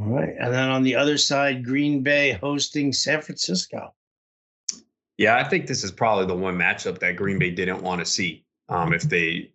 All 0.00 0.06
right. 0.06 0.34
And 0.38 0.52
then 0.52 0.68
on 0.70 0.82
the 0.82 0.94
other 0.94 1.18
side, 1.18 1.64
Green 1.64 2.02
Bay 2.02 2.32
hosting 2.32 2.92
San 2.92 3.20
Francisco. 3.20 3.94
Yeah, 5.16 5.36
I 5.36 5.44
think 5.44 5.66
this 5.66 5.82
is 5.82 5.90
probably 5.90 6.26
the 6.26 6.36
one 6.36 6.56
matchup 6.56 7.00
that 7.00 7.16
Green 7.16 7.38
Bay 7.38 7.50
didn't 7.50 7.82
want 7.82 8.00
to 8.00 8.06
see. 8.06 8.44
Um, 8.68 8.92
if 8.92 9.02
they, 9.02 9.50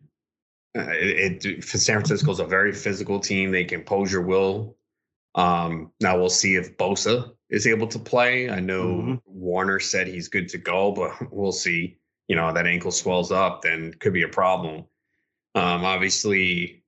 uh, 0.78 0.90
it, 0.90 1.46
it 1.46 1.64
San 1.64 1.98
Francisco 1.98 2.32
is 2.32 2.40
a 2.40 2.46
very 2.46 2.74
physical 2.74 3.20
team. 3.20 3.52
They 3.52 3.64
can 3.64 3.82
pose 3.82 4.12
your 4.12 4.24
will. 4.24 4.76
Um, 5.36 5.92
now 6.02 6.18
we'll 6.18 6.30
see 6.30 6.56
if 6.56 6.78
Bosa 6.78 7.34
is 7.50 7.66
able 7.66 7.88
to 7.88 8.00
play. 8.00 8.50
I 8.50 8.60
know 8.60 8.84
mm-hmm. 8.84 9.16
Warner 9.26 9.80
said 9.80 10.08
he's 10.08 10.28
good 10.28 10.50
to 10.50 10.58
go, 10.58 10.92
but 10.92 11.14
we'll 11.32 11.54
see. 11.54 11.98
You 12.28 12.38
know 12.38 12.54
that 12.54 12.68
ankle 12.68 12.92
swells 12.92 13.32
up, 13.32 13.62
then 13.62 13.94
could 14.00 14.14
be 14.14 14.24
a 14.24 14.30
problem. 14.30 14.86
Um, 15.56 15.86
obviously, 15.86 16.83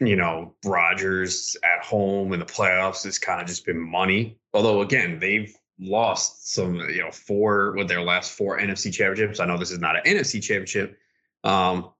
you 0.00 0.16
know, 0.16 0.54
Rodgers 0.64 1.56
at 1.62 1.84
home 1.84 2.32
in 2.32 2.40
the 2.40 2.46
playoffs 2.46 3.04
has 3.04 3.18
kind 3.18 3.40
of 3.40 3.46
just 3.46 3.66
been 3.66 3.78
money. 3.78 4.38
Although 4.54 4.80
again, 4.80 5.18
they've 5.18 5.54
lost 5.78 6.52
some, 6.52 6.76
you 6.76 7.02
know, 7.02 7.10
four 7.10 7.72
with 7.76 7.88
their 7.88 8.02
last 8.02 8.32
four 8.32 8.58
NFC 8.58 8.92
championships. 8.92 9.40
I 9.40 9.46
know 9.46 9.58
this 9.58 9.70
is 9.70 9.78
not 9.78 9.96
an 9.96 10.02
NFC 10.16 10.42
championship. 10.42 10.98
Um, 11.44 11.90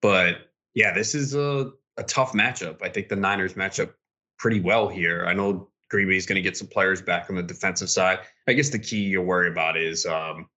but 0.00 0.50
yeah, 0.74 0.92
this 0.94 1.14
is 1.14 1.34
a, 1.34 1.72
a 1.96 2.02
tough 2.04 2.32
matchup. 2.32 2.82
I 2.82 2.88
think 2.88 3.08
the 3.08 3.16
Niners 3.16 3.56
match 3.56 3.80
up 3.80 3.92
pretty 4.38 4.60
well 4.60 4.88
here. 4.88 5.24
I 5.26 5.34
know 5.34 5.68
Green 5.88 6.10
is 6.10 6.26
going 6.26 6.36
to 6.36 6.42
get 6.42 6.56
some 6.56 6.68
players 6.68 7.02
back 7.02 7.28
on 7.28 7.36
the 7.36 7.42
defensive 7.42 7.90
side. 7.90 8.20
I 8.48 8.54
guess 8.54 8.70
the 8.70 8.78
key 8.78 9.02
you 9.02 9.20
worry 9.20 9.48
about 9.50 9.76
is 9.76 10.06
um, 10.06 10.48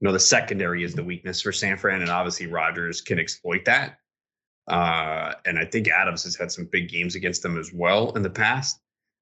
you 0.00 0.06
know, 0.08 0.12
the 0.12 0.20
secondary 0.20 0.84
is 0.84 0.94
the 0.94 1.04
weakness 1.04 1.40
for 1.40 1.52
San 1.52 1.78
Fran, 1.78 2.02
and 2.02 2.10
obviously 2.10 2.46
Rodgers 2.46 3.00
can 3.00 3.18
exploit 3.18 3.64
that. 3.66 3.98
Uh, 4.66 5.34
and 5.44 5.58
I 5.58 5.64
think 5.64 5.88
Adams 5.88 6.24
has 6.24 6.36
had 6.36 6.50
some 6.50 6.66
big 6.66 6.88
games 6.88 7.14
against 7.14 7.42
them 7.42 7.58
as 7.58 7.72
well 7.72 8.12
in 8.12 8.22
the 8.22 8.30
past. 8.30 8.80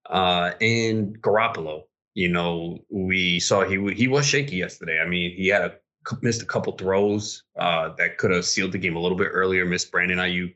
Uh, 0.08 0.52
and 0.60 1.20
Garoppolo, 1.20 1.84
you 2.14 2.28
know, 2.28 2.78
we 2.90 3.40
saw 3.40 3.64
he 3.64 3.92
he 3.94 4.08
was 4.08 4.26
shaky 4.26 4.56
yesterday. 4.56 5.00
I 5.00 5.08
mean, 5.08 5.34
he 5.34 5.48
had 5.48 5.62
a 5.62 5.72
missed 6.20 6.42
a 6.42 6.46
couple 6.46 6.72
throws 6.72 7.44
uh, 7.58 7.90
that 7.98 8.18
could 8.18 8.30
have 8.30 8.44
sealed 8.44 8.72
the 8.72 8.78
game 8.78 8.96
a 8.96 9.00
little 9.00 9.18
bit 9.18 9.28
earlier. 9.32 9.64
Missed 9.64 9.90
Brandon 9.90 10.18
Aiyuk 10.18 10.54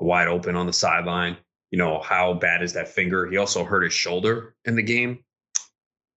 wide 0.00 0.28
open 0.28 0.56
on 0.56 0.66
the 0.66 0.72
sideline. 0.72 1.36
You 1.70 1.78
know, 1.78 2.00
how 2.00 2.34
bad 2.34 2.62
is 2.62 2.74
that 2.74 2.88
finger? 2.88 3.30
He 3.30 3.36
also 3.36 3.64
hurt 3.64 3.82
his 3.82 3.94
shoulder 3.94 4.54
in 4.64 4.76
the 4.76 4.82
game. 4.82 5.24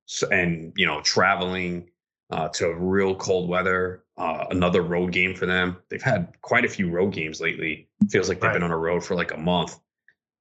So, 0.05 0.27
and 0.29 0.73
you 0.75 0.85
know, 0.85 1.01
traveling 1.01 1.89
uh, 2.31 2.49
to 2.49 2.73
real 2.73 3.15
cold 3.15 3.49
weather. 3.49 4.03
Uh, 4.17 4.45
another 4.49 4.81
road 4.81 5.11
game 5.11 5.35
for 5.35 5.45
them. 5.45 5.77
They've 5.89 6.01
had 6.01 6.33
quite 6.41 6.65
a 6.65 6.69
few 6.69 6.89
road 6.89 7.13
games 7.13 7.41
lately. 7.41 7.89
Feels 8.09 8.29
like 8.29 8.39
they've 8.39 8.47
right. 8.47 8.53
been 8.53 8.63
on 8.63 8.71
a 8.71 8.77
road 8.77 9.03
for 9.03 9.15
like 9.15 9.33
a 9.33 9.37
month. 9.37 9.77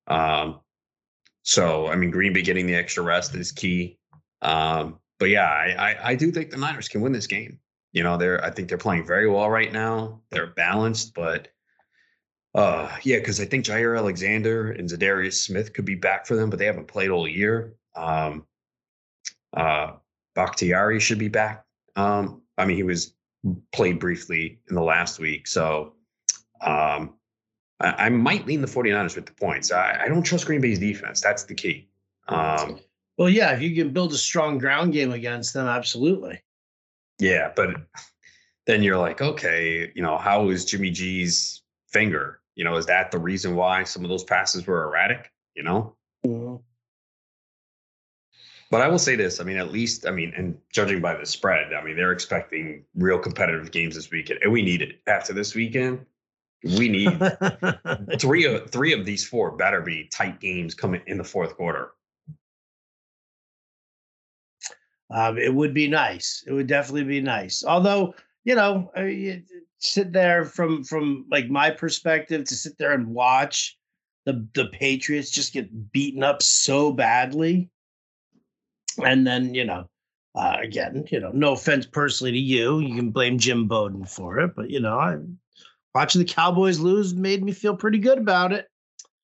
Um, 0.06 0.60
so 1.42 1.88
I 1.88 1.96
mean, 1.96 2.10
Green 2.10 2.32
Bay 2.32 2.42
getting 2.42 2.66
the 2.66 2.74
extra 2.74 3.02
rest 3.02 3.34
is 3.34 3.52
key. 3.52 3.98
Um, 4.42 5.00
but 5.18 5.28
yeah, 5.28 5.48
I, 5.48 5.74
I, 5.90 6.08
I 6.10 6.14
do 6.14 6.30
think 6.30 6.50
the 6.50 6.56
Niners 6.56 6.88
can 6.88 7.00
win 7.00 7.12
this 7.12 7.26
game. 7.26 7.58
You 7.92 8.02
know, 8.02 8.16
they're 8.16 8.44
I 8.44 8.50
think 8.50 8.68
they're 8.68 8.78
playing 8.78 9.06
very 9.06 9.28
well 9.28 9.48
right 9.48 9.72
now. 9.72 10.20
They're 10.30 10.48
balanced, 10.48 11.14
but 11.14 11.48
uh, 12.54 12.96
yeah, 13.02 13.18
because 13.18 13.40
I 13.40 13.44
think 13.44 13.64
Jaire 13.64 13.98
Alexander 13.98 14.70
and 14.70 14.88
Za'Darius 14.88 15.34
Smith 15.34 15.72
could 15.72 15.84
be 15.84 15.96
back 15.96 16.26
for 16.26 16.36
them, 16.36 16.50
but 16.50 16.58
they 16.58 16.66
haven't 16.66 16.86
played 16.86 17.10
all 17.10 17.26
year. 17.26 17.74
Um, 17.96 18.46
uh, 19.56 19.92
Bakhtiari 20.34 21.00
should 21.00 21.18
be 21.18 21.28
back 21.28 21.63
um, 21.96 22.42
I 22.58 22.64
mean, 22.64 22.76
he 22.76 22.82
was 22.82 23.14
played 23.72 23.98
briefly 23.98 24.60
in 24.68 24.74
the 24.74 24.82
last 24.82 25.18
week, 25.18 25.46
so 25.46 25.94
um, 26.60 27.14
I, 27.80 28.06
I, 28.06 28.08
might 28.08 28.46
lean 28.46 28.60
the 28.60 28.66
49ers 28.66 29.16
with 29.16 29.26
the 29.26 29.32
points. 29.32 29.70
I, 29.70 30.04
I, 30.04 30.08
don't 30.08 30.22
trust 30.22 30.46
Green 30.46 30.60
Bay's 30.60 30.78
defense. 30.78 31.20
That's 31.20 31.44
the 31.44 31.54
key. 31.54 31.88
Um, 32.28 32.80
well, 33.18 33.28
yeah, 33.28 33.52
if 33.52 33.60
you 33.60 33.74
can 33.74 33.92
build 33.92 34.12
a 34.12 34.16
strong 34.16 34.58
ground 34.58 34.92
game 34.92 35.12
against 35.12 35.52
them, 35.52 35.66
absolutely. 35.66 36.42
Yeah, 37.18 37.52
but 37.54 37.76
then 38.66 38.82
you're 38.82 38.96
like, 38.96 39.20
okay, 39.20 39.92
you 39.94 40.02
know, 40.02 40.16
how 40.16 40.48
is 40.48 40.64
Jimmy 40.64 40.90
G's 40.90 41.62
finger? 41.88 42.40
You 42.54 42.64
know, 42.64 42.76
is 42.76 42.86
that 42.86 43.10
the 43.10 43.18
reason 43.18 43.56
why 43.56 43.84
some 43.84 44.04
of 44.04 44.08
those 44.08 44.24
passes 44.24 44.66
were 44.66 44.84
erratic? 44.84 45.30
You 45.54 45.64
know. 45.64 45.96
Mm-hmm. 46.26 46.56
But 48.70 48.80
I 48.80 48.88
will 48.88 48.98
say 48.98 49.16
this: 49.16 49.40
I 49.40 49.44
mean, 49.44 49.56
at 49.56 49.72
least, 49.72 50.06
I 50.06 50.10
mean, 50.10 50.32
and 50.36 50.58
judging 50.72 51.00
by 51.00 51.14
the 51.14 51.26
spread, 51.26 51.72
I 51.72 51.82
mean, 51.84 51.96
they're 51.96 52.12
expecting 52.12 52.84
real 52.94 53.18
competitive 53.18 53.70
games 53.70 53.94
this 53.94 54.10
weekend, 54.10 54.40
and 54.42 54.52
we 54.52 54.62
need 54.62 54.82
it 54.82 55.00
after 55.06 55.32
this 55.32 55.54
weekend. 55.54 56.04
We 56.62 56.88
need 56.88 57.20
three 58.18 58.46
of 58.46 58.70
three 58.70 58.92
of 58.92 59.04
these 59.04 59.26
four 59.26 59.52
better 59.52 59.80
be 59.80 60.08
tight 60.12 60.40
games 60.40 60.74
coming 60.74 61.02
in 61.06 61.18
the 61.18 61.24
fourth 61.24 61.56
quarter. 61.56 61.92
Um, 65.10 65.38
it 65.38 65.54
would 65.54 65.74
be 65.74 65.86
nice. 65.86 66.42
It 66.46 66.52
would 66.52 66.66
definitely 66.66 67.04
be 67.04 67.20
nice. 67.20 67.62
Although, 67.64 68.14
you 68.44 68.54
know, 68.54 68.90
uh, 68.96 69.02
you 69.02 69.42
sit 69.78 70.12
there 70.12 70.44
from 70.44 70.82
from 70.82 71.26
like 71.30 71.48
my 71.48 71.70
perspective 71.70 72.44
to 72.44 72.54
sit 72.56 72.78
there 72.78 72.92
and 72.92 73.08
watch 73.08 73.78
the 74.24 74.48
the 74.54 74.66
Patriots 74.66 75.30
just 75.30 75.52
get 75.52 75.92
beaten 75.92 76.22
up 76.22 76.42
so 76.42 76.90
badly, 76.90 77.70
and 78.98 79.26
then 79.26 79.54
you 79.54 79.64
know, 79.64 79.88
uh, 80.34 80.56
again, 80.62 81.04
you 81.10 81.20
know, 81.20 81.30
no 81.32 81.52
offense 81.52 81.86
personally 81.86 82.32
to 82.32 82.38
you, 82.38 82.80
you 82.80 82.94
can 82.94 83.10
blame 83.10 83.38
Jim 83.38 83.66
Bowden 83.66 84.04
for 84.04 84.38
it, 84.40 84.54
but 84.56 84.70
you 84.70 84.80
know, 84.80 84.98
I 84.98 85.18
watching 85.94 86.20
the 86.20 86.32
Cowboys 86.32 86.78
lose 86.78 87.14
made 87.14 87.42
me 87.42 87.52
feel 87.52 87.76
pretty 87.76 87.98
good 87.98 88.18
about 88.18 88.52
it. 88.52 88.68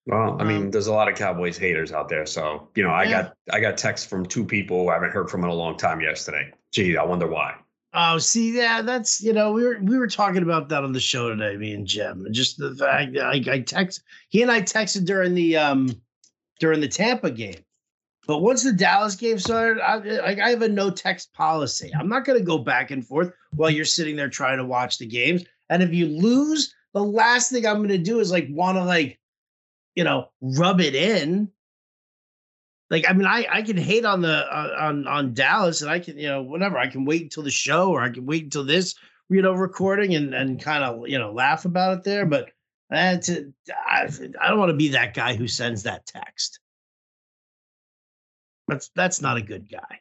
Well, 0.07 0.37
I 0.41 0.45
mean, 0.45 0.63
um, 0.63 0.71
there's 0.71 0.87
a 0.87 0.93
lot 0.93 1.09
of 1.09 1.17
Cowboys 1.17 1.59
haters 1.59 1.93
out 1.93 2.09
there, 2.09 2.27
so 2.27 2.69
you 2.75 2.83
know, 2.83 2.91
I 2.91 3.05
yeah. 3.05 3.23
got 3.23 3.37
I 3.53 3.61
got 3.61 3.77
texts 3.77 4.07
from 4.07 4.25
two 4.25 4.45
people 4.45 4.89
I 4.89 4.95
haven't 4.95 5.13
heard 5.13 5.31
from 5.31 5.45
in 5.45 5.51
a 5.51 5.55
long 5.55 5.77
time 5.77 6.01
yesterday. 6.01 6.53
Gee, 6.73 6.97
I 6.97 7.05
wonder 7.05 7.27
why. 7.27 7.55
Oh, 7.93 8.19
see, 8.19 8.57
yeah, 8.57 8.83
that's 8.83 9.21
you 9.21 9.33
know, 9.33 9.53
we 9.53 9.65
were 9.65 9.79
we 9.83 9.99
were 9.99 10.07
talking 10.07 10.43
about 10.43 10.69
that 10.69 10.85
on 10.85 10.93
the 10.93 11.01
show 11.01 11.29
today, 11.29 11.57
me 11.57 11.75
and 11.75 11.87
Jim, 11.87 12.25
and 12.25 12.35
just 12.35 12.57
the 12.57 12.75
fact 12.75 13.15
that 13.15 13.25
I, 13.25 13.43
I 13.53 13.61
text 13.61 14.03
he 14.29 14.43
and 14.43 14.51
I 14.51 14.63
texted 14.63 15.05
during 15.05 15.35
the 15.35 15.57
um 15.57 15.91
during 16.61 16.81
the 16.81 16.89
Tampa 16.89 17.31
game, 17.31 17.63
but 18.31 18.43
once 18.43 18.63
the 18.63 18.73
Dallas 18.73 19.17
game 19.17 19.41
started, 19.41 19.83
I, 19.83 20.41
I 20.41 20.51
have 20.51 20.63
a 20.63 20.69
no 20.69 20.89
text 20.89 21.33
policy. 21.33 21.91
I'm 21.99 22.09
not 22.09 22.25
going 22.25 22.39
to 22.39 22.45
go 22.45 22.59
back 22.59 22.93
and 22.93 23.05
forth 23.05 23.33
while 23.57 23.71
you're 23.71 23.85
sitting 23.85 24.15
there 24.15 24.29
trying 24.29 24.59
to 24.59 24.65
watch 24.65 24.99
the 24.99 25.07
games. 25.07 25.43
And 25.69 25.83
if 25.83 25.93
you 25.93 26.07
lose, 26.07 26.73
the 26.95 27.03
last 27.03 27.51
thing 27.51 27.67
I'm 27.67 27.79
going 27.79 27.89
to 27.89 27.99
do 27.99 28.21
is 28.21 28.31
like 28.31 28.47
want 28.49 28.79
to 28.79 28.85
like, 28.85 29.19
you 29.97 30.05
know, 30.05 30.29
rub 30.41 30.81
it 30.81 30.95
in. 30.95 31.51
Like, 32.89 33.05
I 33.09 33.15
mean, 33.15 33.27
I 33.27 33.49
I 33.51 33.63
can 33.63 33.77
hate 33.77 34.05
on 34.05 34.21
the 34.21 34.47
uh, 34.47 34.77
on 34.79 35.09
on 35.09 35.35
Dallas, 35.35 35.83
and 35.83 35.91
I 35.91 35.99
can 35.99 36.17
you 36.17 36.29
know 36.29 36.41
whatever. 36.41 36.79
I 36.79 36.87
can 36.87 37.05
wait 37.05 37.23
until 37.23 37.43
the 37.43 37.51
show, 37.51 37.91
or 37.91 38.01
I 38.01 38.11
can 38.11 38.27
wait 38.27 38.45
until 38.45 38.63
this 38.63 38.95
you 39.29 39.43
know 39.43 39.55
recording 39.55 40.15
and 40.15 40.35
and 40.35 40.63
kind 40.63 40.85
of 40.85 41.09
you 41.09 41.19
know 41.19 41.33
laugh 41.33 41.65
about 41.65 41.99
it 41.99 42.05
there. 42.05 42.27
But 42.27 42.51
uh, 42.93 43.17
to, 43.17 43.53
I, 43.89 44.09
I 44.41 44.49
don't 44.49 44.61
want 44.61 44.71
to 44.71 44.77
be 44.77 44.91
that 44.91 45.15
guy 45.15 45.35
who 45.35 45.49
sends 45.49 45.83
that 45.83 46.07
text. 46.07 46.60
That's 48.71 48.91
that's 48.95 49.21
not 49.21 49.37
a 49.37 49.43
good 49.43 49.69
guy. 49.69 50.01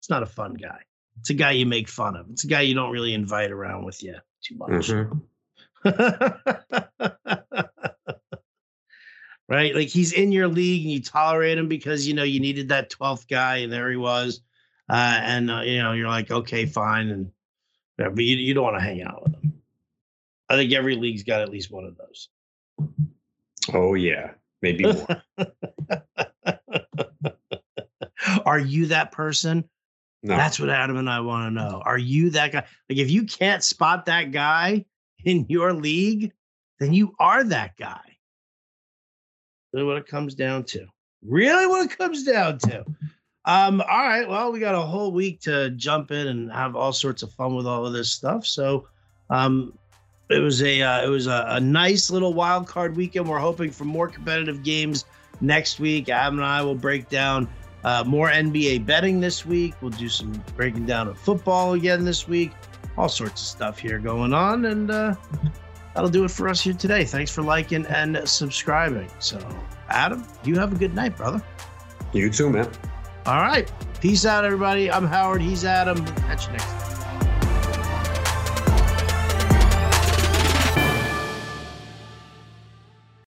It's 0.00 0.08
not 0.08 0.22
a 0.22 0.26
fun 0.26 0.54
guy. 0.54 0.80
It's 1.20 1.28
a 1.30 1.34
guy 1.34 1.52
you 1.52 1.66
make 1.66 1.88
fun 1.88 2.16
of. 2.16 2.30
It's 2.30 2.44
a 2.44 2.46
guy 2.46 2.62
you 2.62 2.74
don't 2.74 2.90
really 2.90 3.12
invite 3.12 3.50
around 3.50 3.84
with 3.84 4.02
you 4.02 4.16
too 4.42 4.56
much. 4.56 4.88
Mm-hmm. 4.88 5.18
right? 9.48 9.74
Like 9.74 9.88
he's 9.88 10.12
in 10.12 10.32
your 10.32 10.48
league 10.48 10.82
and 10.82 10.92
you 10.92 11.02
tolerate 11.02 11.58
him 11.58 11.68
because 11.68 12.08
you 12.08 12.14
know 12.14 12.22
you 12.22 12.40
needed 12.40 12.70
that 12.70 12.90
12th 12.90 13.28
guy 13.28 13.58
and 13.58 13.72
there 13.72 13.90
he 13.90 13.96
was. 13.96 14.40
Uh, 14.88 15.20
and 15.22 15.50
uh, 15.50 15.60
you 15.60 15.82
know, 15.82 15.92
you're 15.92 16.08
like, 16.08 16.30
okay, 16.30 16.64
fine. 16.64 17.08
And 17.08 17.32
yeah, 17.98 18.08
but 18.08 18.24
you, 18.24 18.36
you 18.36 18.54
don't 18.54 18.64
want 18.64 18.78
to 18.78 18.84
hang 18.84 19.02
out 19.02 19.24
with 19.24 19.34
him. 19.34 19.60
I 20.48 20.56
think 20.56 20.72
every 20.72 20.96
league's 20.96 21.24
got 21.24 21.42
at 21.42 21.50
least 21.50 21.70
one 21.70 21.84
of 21.84 21.98
those. 21.98 22.28
Oh 23.74 23.94
yeah, 23.94 24.30
maybe 24.62 24.84
more. 24.84 25.22
Are 28.46 28.60
you 28.60 28.86
that 28.86 29.12
person? 29.12 29.68
No. 30.22 30.36
That's 30.36 30.58
what 30.58 30.70
Adam 30.70 30.96
and 30.96 31.10
I 31.10 31.20
want 31.20 31.46
to 31.46 31.50
know. 31.50 31.82
Are 31.84 31.98
you 31.98 32.30
that 32.30 32.52
guy? 32.52 32.64
Like, 32.88 32.98
if 32.98 33.10
you 33.10 33.24
can't 33.24 33.62
spot 33.62 34.06
that 34.06 34.30
guy 34.30 34.86
in 35.24 35.44
your 35.48 35.74
league, 35.74 36.32
then 36.78 36.94
you 36.94 37.14
are 37.18 37.44
that 37.44 37.76
guy. 37.76 38.00
Really, 39.72 39.86
what 39.86 39.98
it 39.98 40.06
comes 40.06 40.34
down 40.34 40.64
to. 40.64 40.86
Really, 41.22 41.66
what 41.66 41.90
it 41.90 41.98
comes 41.98 42.22
down 42.22 42.58
to. 42.60 42.84
Um, 43.44 43.80
all 43.80 44.06
right. 44.06 44.28
Well, 44.28 44.52
we 44.52 44.60
got 44.60 44.74
a 44.74 44.80
whole 44.80 45.12
week 45.12 45.40
to 45.42 45.70
jump 45.70 46.10
in 46.10 46.28
and 46.28 46.50
have 46.50 46.76
all 46.76 46.92
sorts 46.92 47.22
of 47.22 47.32
fun 47.32 47.54
with 47.54 47.66
all 47.66 47.84
of 47.84 47.92
this 47.92 48.12
stuff. 48.12 48.46
So, 48.46 48.88
um, 49.28 49.76
it 50.28 50.38
was 50.38 50.62
a 50.62 50.82
uh, 50.82 51.04
it 51.04 51.08
was 51.08 51.26
a, 51.26 51.44
a, 51.50 51.60
nice 51.60 52.10
little 52.10 52.34
wild 52.34 52.66
card 52.66 52.96
weekend. 52.96 53.28
We're 53.28 53.38
hoping 53.38 53.70
for 53.70 53.84
more 53.84 54.08
competitive 54.08 54.64
games 54.64 55.04
next 55.40 55.78
week. 55.78 56.08
Adam 56.08 56.38
and 56.38 56.46
I 56.46 56.62
will 56.62 56.74
break 56.74 57.08
down 57.08 57.48
uh, 57.84 58.04
more 58.04 58.28
NBA 58.28 58.86
betting 58.86 59.20
this 59.20 59.46
week. 59.46 59.74
We'll 59.80 59.90
do 59.90 60.08
some 60.08 60.32
breaking 60.56 60.86
down 60.86 61.08
of 61.08 61.18
football 61.18 61.74
again 61.74 62.04
this 62.04 62.26
week. 62.26 62.52
All 62.96 63.08
sorts 63.08 63.42
of 63.42 63.46
stuff 63.46 63.78
here 63.78 63.98
going 63.98 64.32
on. 64.32 64.64
And 64.66 64.90
uh, 64.90 65.14
that'll 65.94 66.10
do 66.10 66.24
it 66.24 66.30
for 66.30 66.48
us 66.48 66.60
here 66.60 66.74
today. 66.74 67.04
Thanks 67.04 67.30
for 67.30 67.42
liking 67.42 67.86
and 67.86 68.20
subscribing. 68.28 69.10
So, 69.18 69.38
Adam, 69.88 70.26
you 70.44 70.58
have 70.58 70.72
a 70.72 70.76
good 70.76 70.94
night, 70.94 71.16
brother. 71.16 71.42
You 72.12 72.30
too, 72.30 72.50
man. 72.50 72.70
All 73.26 73.40
right. 73.40 73.70
Peace 74.00 74.24
out, 74.24 74.44
everybody. 74.44 74.90
I'm 74.90 75.06
Howard. 75.06 75.42
He's 75.42 75.64
Adam. 75.64 76.04
Catch 76.04 76.46
you 76.46 76.52
next 76.52 76.64
time. 76.64 76.85